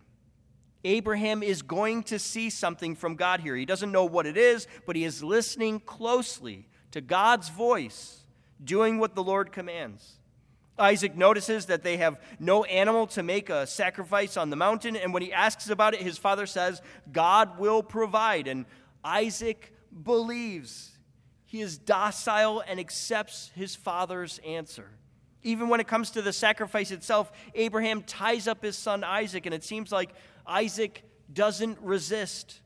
Abraham 0.85 1.43
is 1.43 1.63
going 1.63 2.03
to 2.05 2.19
see 2.19 2.51
something 2.51 2.95
from 2.95 3.17
God 3.17 3.41
here. 3.41 3.57
He 3.57 3.67
doesn't 3.67 3.91
know 3.93 4.05
what 4.05 4.27
it 4.27 4.37
is, 4.37 4.67
but 4.87 4.97
he 4.97 5.05
is 5.05 5.23
listening 5.23 5.81
closely 5.81 6.69
to 6.93 7.01
God's 7.01 7.49
voice, 7.49 8.23
doing 8.63 8.99
what 8.99 9.15
the 9.15 9.23
Lord 9.23 9.53
commands. 9.53 10.19
Isaac 10.79 11.17
notices 11.17 11.67
that 11.67 11.83
they 11.83 11.97
have 11.97 12.21
no 12.39 12.65
animal 12.65 13.07
to 13.09 13.23
make 13.23 13.49
a 13.49 13.67
sacrifice 13.67 14.37
on 14.37 14.51
the 14.51 14.57
mountain, 14.57 14.95
and 14.95 15.13
when 15.13 15.23
he 15.23 15.33
asks 15.33 15.71
about 15.71 15.95
it, 15.95 16.03
his 16.03 16.19
father 16.19 16.47
says, 16.47 16.83
God 17.11 17.59
will 17.59 17.83
provide. 17.83 18.47
And 18.47 18.67
Isaac 19.03 19.73
believes. 20.03 20.93
He 21.47 21.61
is 21.63 21.79
docile 21.79 22.63
and 22.67 22.79
accepts 22.79 23.51
his 23.55 23.75
father's 23.75 24.39
answer. 24.45 24.91
Even 25.47 25.69
when 25.69 25.79
it 25.79 25.87
comes 25.87 26.11
to 26.11 26.23
the 26.23 26.33
sacrifice 26.33 26.91
itself, 26.91 27.31
Abraham 27.55 28.03
ties 28.03 28.49
up 28.49 28.65
his 28.65 28.77
son 28.77 29.05
Isaac, 29.05 29.47
and 29.47 29.55
it 29.55 29.63
seems 29.63 29.93
like 29.93 30.11
Isaac 30.45 31.05
doesn't 31.33 31.79
resist. 31.81 32.63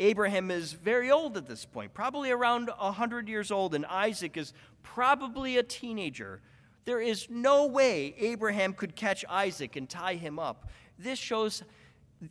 Abraham 0.00 0.50
is 0.50 0.72
very 0.72 1.10
old 1.10 1.36
at 1.36 1.46
this 1.46 1.66
point, 1.66 1.92
probably 1.92 2.30
around 2.30 2.70
100 2.78 3.28
years 3.28 3.50
old, 3.50 3.74
and 3.74 3.84
Isaac 3.84 4.38
is 4.38 4.54
probably 4.82 5.58
a 5.58 5.62
teenager. 5.62 6.40
There 6.86 7.02
is 7.02 7.28
no 7.28 7.66
way 7.66 8.14
Abraham 8.18 8.72
could 8.72 8.96
catch 8.96 9.22
Isaac 9.28 9.76
and 9.76 9.86
tie 9.86 10.14
him 10.14 10.38
up. 10.38 10.70
This 10.98 11.18
shows 11.18 11.64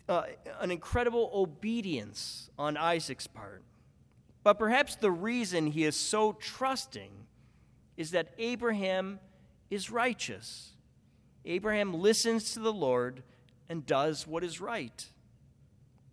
uh, 0.09 0.23
an 0.61 0.71
incredible 0.71 1.29
obedience 1.31 2.49
on 2.57 2.75
Isaac's 2.75 3.27
part. 3.27 3.61
But 4.41 4.57
perhaps 4.57 4.95
the 4.95 5.11
reason 5.11 5.67
he 5.67 5.83
is 5.83 5.95
so 5.95 6.33
trusting 6.33 7.11
is 7.97 8.09
that 8.11 8.29
Abraham 8.39 9.19
is 9.69 9.89
righteous. 9.89 10.71
Abraham 11.45 11.93
listens 11.93 12.53
to 12.53 12.59
the 12.59 12.73
Lord 12.73 13.23
and 13.69 13.85
does 13.85 14.27
what 14.27 14.43
is 14.43 14.61
right. 14.61 15.05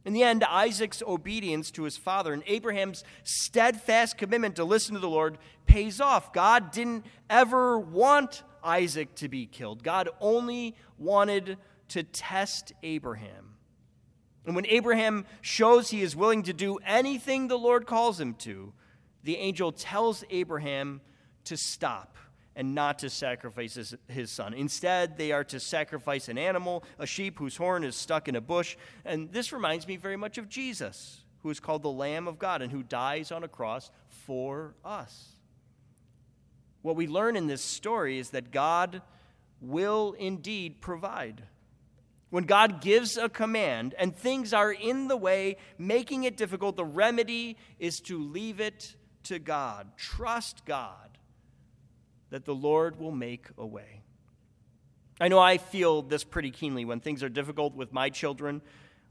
In 0.04 0.12
the 0.12 0.24
end, 0.24 0.42
Isaac's 0.44 1.02
obedience 1.06 1.70
to 1.72 1.84
his 1.84 1.96
father 1.96 2.32
and 2.32 2.42
Abraham's 2.46 3.04
steadfast 3.22 4.18
commitment 4.18 4.56
to 4.56 4.64
listen 4.64 4.94
to 4.94 5.00
the 5.00 5.08
Lord 5.08 5.38
pays 5.66 6.00
off. 6.00 6.32
God 6.32 6.72
didn't 6.72 7.06
ever 7.30 7.78
want 7.78 8.42
Isaac 8.64 9.14
to 9.16 9.28
be 9.28 9.46
killed, 9.46 9.82
God 9.82 10.08
only 10.20 10.76
wanted 10.98 11.58
to 11.88 12.02
test 12.02 12.72
Abraham. 12.82 13.56
And 14.44 14.56
when 14.56 14.66
Abraham 14.66 15.24
shows 15.40 15.90
he 15.90 16.02
is 16.02 16.16
willing 16.16 16.42
to 16.44 16.52
do 16.52 16.78
anything 16.84 17.46
the 17.46 17.58
Lord 17.58 17.86
calls 17.86 18.18
him 18.18 18.34
to, 18.34 18.72
the 19.22 19.36
angel 19.36 19.70
tells 19.70 20.24
Abraham 20.30 21.00
to 21.44 21.56
stop 21.56 22.16
and 22.54 22.74
not 22.74 22.98
to 23.00 23.10
sacrifice 23.10 23.74
his, 23.74 23.94
his, 24.08 24.30
son. 24.30 24.54
Instead, 24.54 25.16
they 25.16 25.32
are 25.32 25.44
to 25.44 25.58
sacrifice 25.58 26.28
an 26.28 26.38
animal, 26.38 26.84
a 26.98 27.06
sheep 27.06 27.38
whose 27.38 27.56
horn 27.56 27.84
is 27.84 27.96
stuck 27.96 28.28
in 28.28 28.36
a 28.36 28.40
bush. 28.40 28.76
And 29.04 29.32
this 29.32 29.52
reminds 29.52 29.86
me 29.86 29.96
very 29.96 30.16
much 30.16 30.38
of 30.38 30.48
Jesus, 30.48 31.24
who 31.42 31.50
is 31.50 31.60
called 31.60 31.82
the 31.82 31.90
Lamb 31.90 32.28
of 32.28 32.38
God 32.38 32.62
and 32.62 32.70
who 32.70 32.82
dies 32.82 33.32
on 33.32 33.42
a 33.42 33.48
cross 33.48 33.90
for 34.08 34.74
us. 34.84 35.36
What 36.82 36.96
we 36.96 37.06
learn 37.06 37.36
in 37.36 37.46
this 37.46 37.62
story 37.62 38.18
is 38.18 38.30
that 38.30 38.50
God 38.50 39.02
will 39.60 40.14
indeed 40.18 40.80
provide. 40.80 41.44
When 42.30 42.44
God 42.44 42.80
gives 42.80 43.16
a 43.16 43.28
command 43.28 43.94
and 43.98 44.16
things 44.16 44.52
are 44.52 44.72
in 44.72 45.08
the 45.08 45.16
way, 45.16 45.56
making 45.78 46.24
it 46.24 46.36
difficult, 46.36 46.76
the 46.76 46.84
remedy 46.84 47.56
is 47.78 48.00
to 48.02 48.18
leave 48.18 48.58
it 48.58 48.96
to 49.24 49.38
God. 49.38 49.92
Trust 49.96 50.64
God 50.64 51.11
that 52.32 52.46
the 52.46 52.54
Lord 52.54 52.98
will 52.98 53.12
make 53.12 53.48
a 53.58 53.66
way. 53.66 54.00
I 55.20 55.28
know 55.28 55.38
I 55.38 55.58
feel 55.58 56.00
this 56.00 56.24
pretty 56.24 56.50
keenly 56.50 56.86
when 56.86 56.98
things 56.98 57.22
are 57.22 57.28
difficult 57.28 57.74
with 57.74 57.92
my 57.92 58.08
children, 58.08 58.62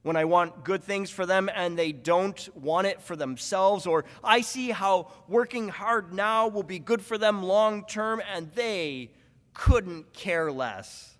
when 0.01 0.15
I 0.15 0.25
want 0.25 0.65
good 0.65 0.83
things 0.83 1.11
for 1.11 1.27
them 1.27 1.47
and 1.53 1.77
they 1.77 1.91
don't 1.91 2.49
want 2.55 2.87
it 2.87 2.99
for 2.99 3.15
themselves, 3.15 3.85
or 3.85 4.05
I 4.23 4.41
see 4.41 4.71
how 4.71 5.11
working 5.27 5.69
hard 5.69 6.11
now 6.11 6.47
will 6.47 6.63
be 6.63 6.79
good 6.79 6.99
for 6.99 7.15
them 7.15 7.43
long 7.43 7.85
term 7.85 8.23
and 8.33 8.51
they 8.53 9.11
couldn't 9.53 10.13
care 10.13 10.51
less. 10.51 11.15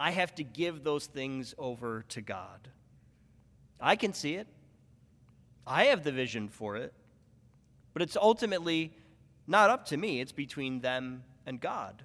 I 0.00 0.10
have 0.10 0.34
to 0.34 0.42
give 0.42 0.82
those 0.82 1.06
things 1.06 1.54
over 1.58 2.04
to 2.08 2.20
God. 2.20 2.68
I 3.80 3.94
can 3.94 4.12
see 4.12 4.34
it, 4.34 4.48
I 5.64 5.84
have 5.84 6.02
the 6.02 6.10
vision 6.10 6.48
for 6.48 6.74
it, 6.76 6.92
but 7.92 8.02
it's 8.02 8.16
ultimately 8.16 8.92
not 9.48 9.70
up 9.70 9.86
to 9.86 9.96
me, 9.96 10.20
it's 10.20 10.30
between 10.30 10.80
them 10.80 11.24
and 11.46 11.60
God. 11.60 12.04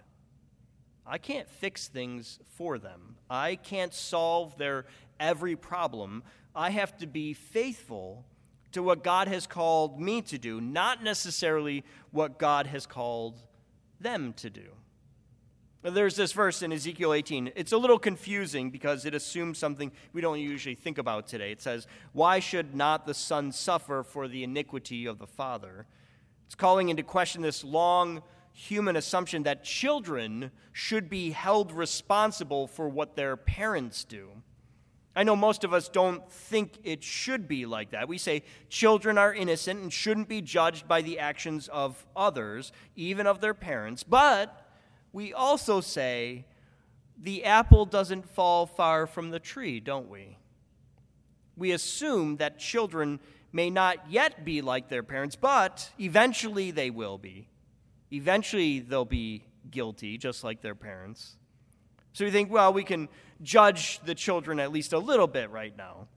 I 1.06 1.18
can't 1.18 1.50
fix 1.50 1.88
things 1.88 2.40
for 2.56 2.80
them. 2.80 3.18
I 3.30 3.56
can't 3.56 3.94
solve 3.94 4.58
their 4.58 4.86
every 5.20 5.56
problem. 5.56 6.24
I 6.56 6.70
have 6.70 6.98
to 6.98 7.08
be 7.08 7.34
faithful 7.34 8.26
to 8.72 8.82
what 8.82 9.04
God 9.04 9.28
has 9.28 9.46
called 9.46 10.00
me 10.00 10.22
to 10.24 10.38
do, 10.38 10.62
not 10.62 11.04
necessarily 11.04 11.84
what 12.12 12.40
God 12.40 12.68
has 12.68 12.86
called 12.86 13.40
them 14.00 14.34
to 14.34 14.50
do. 14.50 14.70
There's 15.84 16.16
this 16.16 16.32
verse 16.32 16.62
in 16.62 16.72
Ezekiel 16.72 17.14
18. 17.14 17.52
It's 17.58 17.74
a 17.74 17.78
little 17.78 18.00
confusing 18.00 18.72
because 18.72 19.06
it 19.06 19.14
assumes 19.14 19.58
something 19.58 19.92
we 20.14 20.22
don't 20.22 20.40
usually 20.40 20.76
think 20.76 20.98
about 20.98 21.28
today. 21.28 21.52
It 21.52 21.62
says, 21.62 21.88
Why 22.14 22.40
should 22.40 22.74
not 22.74 23.06
the 23.06 23.14
Son 23.14 23.52
suffer 23.52 24.02
for 24.02 24.30
the 24.30 24.46
iniquity 24.46 25.06
of 25.06 25.20
the 25.20 25.28
Father? 25.28 25.86
It's 26.54 26.60
calling 26.60 26.90
into 26.90 27.02
question 27.02 27.42
this 27.42 27.64
long 27.64 28.22
human 28.52 28.96
assumption 28.96 29.42
that 29.42 29.64
children 29.64 30.52
should 30.72 31.10
be 31.10 31.32
held 31.32 31.72
responsible 31.72 32.68
for 32.68 32.88
what 32.88 33.16
their 33.16 33.36
parents 33.36 34.04
do. 34.04 34.30
I 35.16 35.24
know 35.24 35.36
most 35.36 35.64
of 35.64 35.74
us 35.74 35.90
don't 35.90 36.32
think 36.32 36.78
it 36.84 37.04
should 37.04 37.48
be 37.48 37.66
like 37.66 37.90
that. 37.90 38.08
We 38.08 38.20
say 38.20 38.44
children 38.70 39.18
are 39.18 39.34
innocent 39.34 39.82
and 39.82 39.92
shouldn't 39.92 40.30
be 40.30 40.44
judged 40.44 40.88
by 40.88 41.02
the 41.02 41.18
actions 41.18 41.70
of 41.70 42.06
others, 42.16 42.72
even 42.96 43.26
of 43.26 43.42
their 43.42 43.56
parents. 43.56 44.04
But 44.04 44.78
we 45.12 45.34
also 45.34 45.82
say 45.82 46.46
the 47.20 47.46
apple 47.46 47.88
doesn't 47.88 48.30
fall 48.30 48.68
far 48.68 49.08
from 49.08 49.32
the 49.32 49.40
tree, 49.40 49.80
don't 49.80 50.08
we? 50.08 50.38
We 51.58 51.72
assume 51.72 52.38
that 52.38 52.60
children 52.60 53.20
may 53.54 53.70
not 53.70 54.10
yet 54.10 54.44
be 54.44 54.62
like 54.62 54.90
their 54.90 55.04
parents, 55.04 55.36
but 55.36 55.90
eventually 56.00 56.72
they 56.72 56.90
will 56.90 57.18
be. 57.18 57.48
Eventually 58.12 58.80
they'll 58.80 59.06
be 59.06 59.46
guilty, 59.70 60.18
just 60.18 60.44
like 60.44 60.62
their 60.62 60.76
parents. 60.76 61.38
So 62.12 62.26
we 62.26 62.32
think, 62.32 62.52
well, 62.52 62.74
we 62.74 62.84
can 62.84 63.08
judge 63.42 64.00
the 64.00 64.16
children 64.16 64.60
at 64.60 64.72
least 64.72 64.92
a 64.92 65.00
little 65.00 65.28
bit 65.28 65.50
right 65.52 65.76
now. 65.78 66.08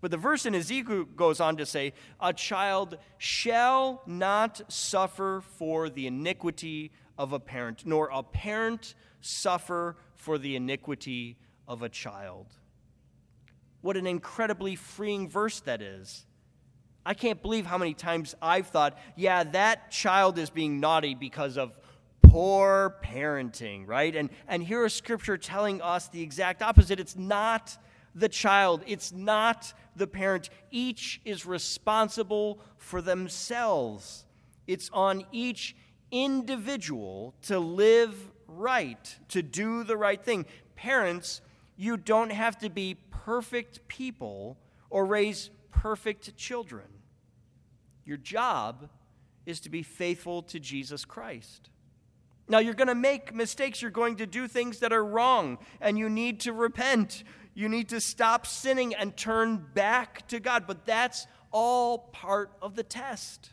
But 0.00 0.10
the 0.10 0.16
verse 0.16 0.46
in 0.46 0.54
Ezekiel 0.54 1.04
goes 1.04 1.40
on 1.40 1.56
to 1.56 1.66
say, 1.66 1.92
A 2.20 2.32
child 2.32 2.98
shall 3.18 4.02
not 4.06 4.60
suffer 4.68 5.42
for 5.56 5.88
the 5.88 6.06
iniquity 6.06 6.92
of 7.18 7.32
a 7.32 7.40
parent, 7.40 7.84
nor 7.86 8.10
a 8.12 8.22
parent 8.22 8.94
suffer 9.20 9.96
for 10.14 10.38
the 10.38 10.54
iniquity 10.54 11.38
of 11.66 11.82
a 11.82 11.88
child. 11.88 12.46
What 13.80 13.96
an 13.96 14.06
incredibly 14.06 14.76
freeing 14.76 15.28
verse 15.28 15.60
that 15.60 15.80
is. 15.80 16.26
I 17.06 17.14
can't 17.14 17.40
believe 17.40 17.66
how 17.66 17.78
many 17.78 17.94
times 17.94 18.34
I've 18.42 18.66
thought, 18.66 18.98
yeah, 19.14 19.44
that 19.44 19.92
child 19.92 20.38
is 20.38 20.50
being 20.50 20.80
naughty 20.80 21.14
because 21.14 21.56
of 21.56 21.78
poor 22.20 22.96
parenting, 23.04 23.86
right? 23.86 24.14
And, 24.14 24.28
and 24.48 24.60
here 24.60 24.84
is 24.84 24.92
scripture 24.92 25.38
telling 25.38 25.80
us 25.80 26.08
the 26.08 26.20
exact 26.20 26.62
opposite. 26.62 26.98
It's 26.98 27.14
not 27.14 27.78
the 28.16 28.28
child, 28.28 28.82
it's 28.88 29.12
not 29.12 29.72
the 29.94 30.08
parent. 30.08 30.50
Each 30.72 31.20
is 31.24 31.46
responsible 31.46 32.58
for 32.76 33.00
themselves. 33.00 34.26
It's 34.66 34.90
on 34.92 35.24
each 35.30 35.76
individual 36.10 37.34
to 37.42 37.60
live 37.60 38.16
right, 38.48 39.16
to 39.28 39.42
do 39.42 39.84
the 39.84 39.96
right 39.96 40.22
thing. 40.22 40.44
Parents, 40.74 41.40
you 41.76 41.96
don't 41.96 42.32
have 42.32 42.58
to 42.58 42.68
be 42.68 42.96
perfect 43.10 43.86
people 43.86 44.56
or 44.90 45.04
raise 45.04 45.50
perfect 45.70 46.36
children. 46.36 46.95
Your 48.06 48.16
job 48.16 48.88
is 49.44 49.60
to 49.60 49.68
be 49.68 49.82
faithful 49.82 50.42
to 50.42 50.58
Jesus 50.58 51.04
Christ. 51.04 51.68
Now, 52.48 52.60
you're 52.60 52.74
going 52.74 52.88
to 52.88 52.94
make 52.94 53.34
mistakes. 53.34 53.82
You're 53.82 53.90
going 53.90 54.16
to 54.16 54.26
do 54.26 54.46
things 54.46 54.78
that 54.78 54.92
are 54.92 55.04
wrong, 55.04 55.58
and 55.80 55.98
you 55.98 56.08
need 56.08 56.40
to 56.40 56.52
repent. 56.52 57.24
You 57.54 57.68
need 57.68 57.88
to 57.88 58.00
stop 58.00 58.46
sinning 58.46 58.94
and 58.94 59.16
turn 59.16 59.66
back 59.74 60.28
to 60.28 60.38
God. 60.38 60.64
But 60.66 60.86
that's 60.86 61.26
all 61.50 61.98
part 61.98 62.52
of 62.62 62.76
the 62.76 62.84
test. 62.84 63.50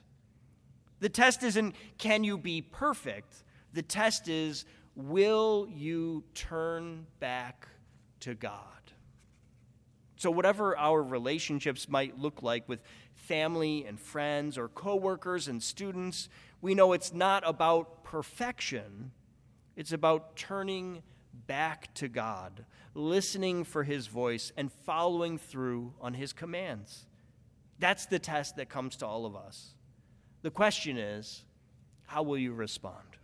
The 0.99 1.09
test 1.09 1.41
isn't 1.43 1.75
can 1.97 2.23
you 2.23 2.37
be 2.37 2.61
perfect? 2.61 3.43
The 3.73 3.81
test 3.81 4.27
is 4.27 4.65
will 4.95 5.67
you 5.69 6.23
turn 6.35 7.07
back 7.19 7.67
to 8.21 8.35
God? 8.35 8.67
So, 10.23 10.31
whatever 10.31 10.77
our 10.77 11.03
relationships 11.03 11.89
might 11.89 12.17
look 12.17 12.43
like 12.43 12.69
with 12.69 12.79
family 13.15 13.85
and 13.85 13.99
friends 13.99 14.57
or 14.57 14.67
coworkers 14.67 15.47
and 15.47 15.61
students, 15.61 16.29
we 16.61 16.75
know 16.75 16.93
it's 16.93 17.13
not 17.13 17.43
about 17.45 18.03
perfection. 18.03 19.11
It's 19.75 19.91
about 19.91 20.35
turning 20.35 21.03
back 21.47 21.93
to 21.95 22.07
God, 22.07 22.65
listening 22.93 23.63
for 23.63 23.83
His 23.83 24.07
voice, 24.07 24.51
and 24.55 24.71
following 24.71 25.37
through 25.37 25.93
on 25.99 26.13
His 26.13 26.33
commands. 26.33 27.05
That's 27.79 28.05
the 28.05 28.19
test 28.19 28.55
that 28.57 28.69
comes 28.69 28.95
to 28.97 29.07
all 29.07 29.25
of 29.25 29.35
us. 29.35 29.73
The 30.41 30.51
question 30.51 30.97
is, 30.97 31.43
how 32.05 32.23
will 32.23 32.37
you 32.37 32.53
respond? 32.53 33.17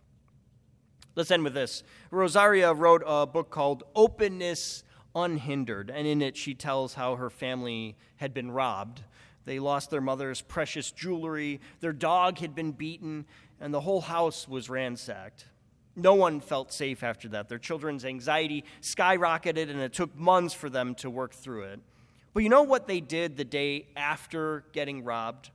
Let's 1.14 1.30
end 1.30 1.44
with 1.44 1.54
this. 1.54 1.82
Rosaria 2.10 2.72
wrote 2.72 3.02
a 3.06 3.26
book 3.26 3.50
called 3.50 3.84
Openness 3.94 4.84
Unhindered, 5.14 5.90
and 5.90 6.06
in 6.06 6.22
it 6.22 6.36
she 6.36 6.54
tells 6.54 6.94
how 6.94 7.16
her 7.16 7.30
family 7.30 7.96
had 8.16 8.32
been 8.32 8.50
robbed. 8.50 9.02
They 9.44 9.58
lost 9.58 9.90
their 9.90 10.00
mother's 10.00 10.42
precious 10.42 10.90
jewelry, 10.90 11.60
their 11.80 11.92
dog 11.92 12.38
had 12.38 12.54
been 12.54 12.72
beaten, 12.72 13.26
and 13.60 13.72
the 13.72 13.80
whole 13.80 14.00
house 14.00 14.46
was 14.46 14.70
ransacked. 14.70 15.46
No 15.96 16.14
one 16.14 16.40
felt 16.40 16.72
safe 16.72 17.02
after 17.02 17.28
that. 17.30 17.48
Their 17.48 17.58
children's 17.58 18.04
anxiety 18.04 18.64
skyrocketed, 18.80 19.70
and 19.70 19.80
it 19.80 19.92
took 19.92 20.16
months 20.16 20.54
for 20.54 20.70
them 20.70 20.94
to 20.96 21.10
work 21.10 21.34
through 21.34 21.64
it. 21.64 21.80
But 22.32 22.42
you 22.42 22.48
know 22.48 22.62
what 22.62 22.86
they 22.86 23.00
did 23.00 23.36
the 23.36 23.44
day 23.44 23.88
after 23.96 24.64
getting 24.72 25.02
robbed? 25.04 25.50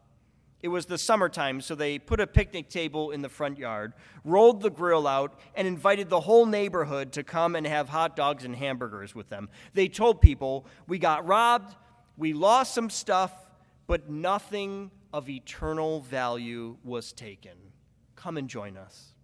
It 0.62 0.68
was 0.70 0.88
the 0.88 0.98
summertime, 0.98 1.62
so 1.62 1.76
they 1.76 2.00
put 2.00 2.20
a 2.20 2.28
picnic 2.28 2.70
table 2.70 3.12
in 3.12 3.22
the 3.22 3.30
front 3.30 3.58
yard, 3.58 3.94
rolled 4.24 4.62
the 4.62 4.70
grill 4.70 5.08
out, 5.08 5.40
and 5.54 5.68
invited 5.68 6.10
the 6.10 6.22
whole 6.22 6.46
neighborhood 6.46 7.12
to 7.14 7.24
come 7.24 7.56
and 7.56 7.68
have 7.68 7.88
hot 7.88 8.16
dogs 8.16 8.44
and 8.44 8.56
hamburgers 8.56 9.14
with 9.14 9.30
them. 9.30 9.50
They 9.74 9.88
told 9.88 10.22
people, 10.22 10.66
We 10.88 10.98
got 10.98 11.26
robbed, 11.28 11.76
we 12.18 12.34
lost 12.34 12.74
some 12.74 12.90
stuff, 12.90 13.32
but 13.88 14.10
nothing 14.10 14.92
of 15.14 15.30
eternal 15.30 16.02
value 16.02 16.78
was 16.84 17.14
taken. 17.14 17.58
Come 18.16 18.38
and 18.38 18.50
join 18.50 18.78
us. 18.78 19.16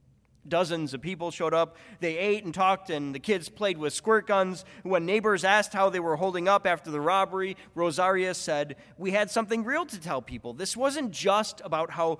Dozens 0.47 0.93
of 0.93 1.01
people 1.01 1.29
showed 1.29 1.53
up. 1.53 1.77
They 1.99 2.17
ate 2.17 2.43
and 2.43 2.53
talked, 2.53 2.89
and 2.89 3.13
the 3.13 3.19
kids 3.19 3.47
played 3.47 3.77
with 3.77 3.93
squirt 3.93 4.25
guns. 4.25 4.65
When 4.81 5.05
neighbors 5.05 5.43
asked 5.43 5.73
how 5.73 5.89
they 5.89 5.99
were 5.99 6.15
holding 6.15 6.47
up 6.47 6.65
after 6.65 6.89
the 6.89 7.01
robbery, 7.01 7.57
Rosaria 7.75 8.33
said, 8.33 8.75
We 8.97 9.11
had 9.11 9.29
something 9.29 9.63
real 9.63 9.85
to 9.85 9.99
tell 9.99 10.21
people. 10.21 10.53
This 10.53 10.75
wasn't 10.75 11.11
just 11.11 11.61
about 11.63 11.91
how 11.91 12.19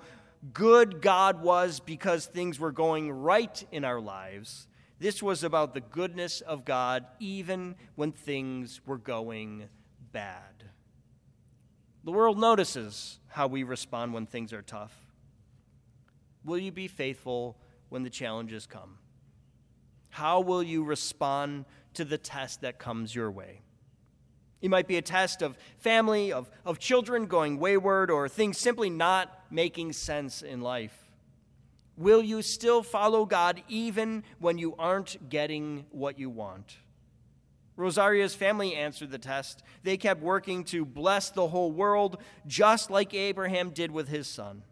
good 0.52 1.00
God 1.00 1.42
was 1.42 1.80
because 1.80 2.26
things 2.26 2.60
were 2.60 2.72
going 2.72 3.10
right 3.10 3.64
in 3.72 3.84
our 3.84 4.00
lives. 4.00 4.68
This 5.00 5.20
was 5.22 5.42
about 5.42 5.74
the 5.74 5.80
goodness 5.80 6.42
of 6.42 6.64
God 6.64 7.06
even 7.18 7.74
when 7.96 8.12
things 8.12 8.80
were 8.86 8.98
going 8.98 9.64
bad. 10.12 10.51
The 12.04 12.12
world 12.12 12.38
notices 12.38 13.18
how 13.28 13.46
we 13.46 13.62
respond 13.62 14.12
when 14.12 14.26
things 14.26 14.52
are 14.52 14.62
tough. 14.62 14.94
Will 16.44 16.58
you 16.58 16.72
be 16.72 16.88
faithful? 16.88 17.56
when 17.92 18.02
the 18.02 18.10
challenges 18.10 18.66
come? 18.66 18.96
How 20.08 20.40
will 20.40 20.62
you 20.62 20.82
respond 20.82 21.66
to 21.92 22.06
the 22.06 22.16
test 22.16 22.62
that 22.62 22.78
comes 22.78 23.14
your 23.14 23.30
way? 23.30 23.60
It 24.62 24.70
might 24.70 24.88
be 24.88 24.96
a 24.96 25.02
test 25.02 25.42
of 25.42 25.58
family, 25.76 26.32
of, 26.32 26.50
of 26.64 26.78
children 26.78 27.26
going 27.26 27.58
wayward, 27.58 28.10
or 28.10 28.30
things 28.30 28.56
simply 28.56 28.88
not 28.88 29.44
making 29.50 29.92
sense 29.92 30.40
in 30.40 30.62
life. 30.62 31.10
Will 31.98 32.22
you 32.22 32.40
still 32.40 32.82
follow 32.82 33.26
God 33.26 33.62
even 33.68 34.24
when 34.38 34.56
you 34.56 34.74
aren't 34.78 35.28
getting 35.28 35.84
what 35.90 36.18
you 36.18 36.30
want? 36.30 36.78
Rosaria's 37.76 38.34
family 38.34 38.74
answered 38.74 39.10
the 39.10 39.18
test. 39.18 39.62
They 39.82 39.96
kept 39.96 40.22
working 40.22 40.64
to 40.64 40.84
bless 40.84 41.30
the 41.30 41.48
whole 41.48 41.72
world, 41.72 42.18
just 42.46 42.90
like 42.90 43.14
Abraham 43.14 43.70
did 43.70 43.90
with 43.90 44.08
his 44.08 44.26
son. 44.26 44.62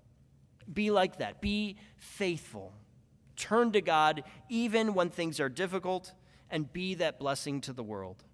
Be 0.72 0.90
like 0.90 1.18
that. 1.18 1.40
Be 1.40 1.76
faithful. 1.96 2.72
Turn 3.36 3.72
to 3.72 3.80
God 3.80 4.22
even 4.48 4.94
when 4.94 5.08
things 5.08 5.40
are 5.40 5.48
difficult, 5.48 6.12
and 6.50 6.72
be 6.72 6.94
that 6.94 7.18
blessing 7.18 7.60
to 7.62 7.72
the 7.72 7.82
world. 7.82 8.24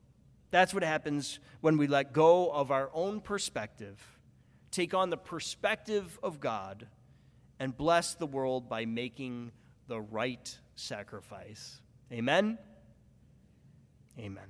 That's 0.50 0.72
what 0.72 0.82
happens 0.82 1.38
when 1.60 1.76
we 1.76 1.86
let 1.86 2.12
go 2.12 2.50
of 2.50 2.70
our 2.70 2.90
own 2.94 3.20
perspective, 3.20 4.18
take 4.70 4.94
on 4.94 5.10
the 5.10 5.16
perspective 5.16 6.18
of 6.22 6.40
God, 6.40 6.86
and 7.60 7.76
bless 7.76 8.14
the 8.14 8.26
world 8.26 8.68
by 8.68 8.84
making 8.84 9.52
the 9.86 10.00
right 10.00 10.58
sacrifice. 10.74 11.80
Amen? 12.12 12.58
Amen. 14.18 14.44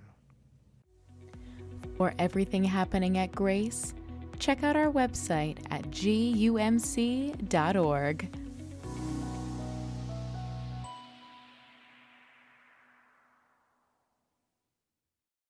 For 1.97 2.13
everything 2.19 2.65
happening 2.65 3.19
at 3.19 3.33
Grace, 3.33 3.95
check 4.39 4.63
out 4.63 4.77
our 4.77 4.93
website 4.93 5.59
at 5.71 5.91
gumc.org. 5.91 7.39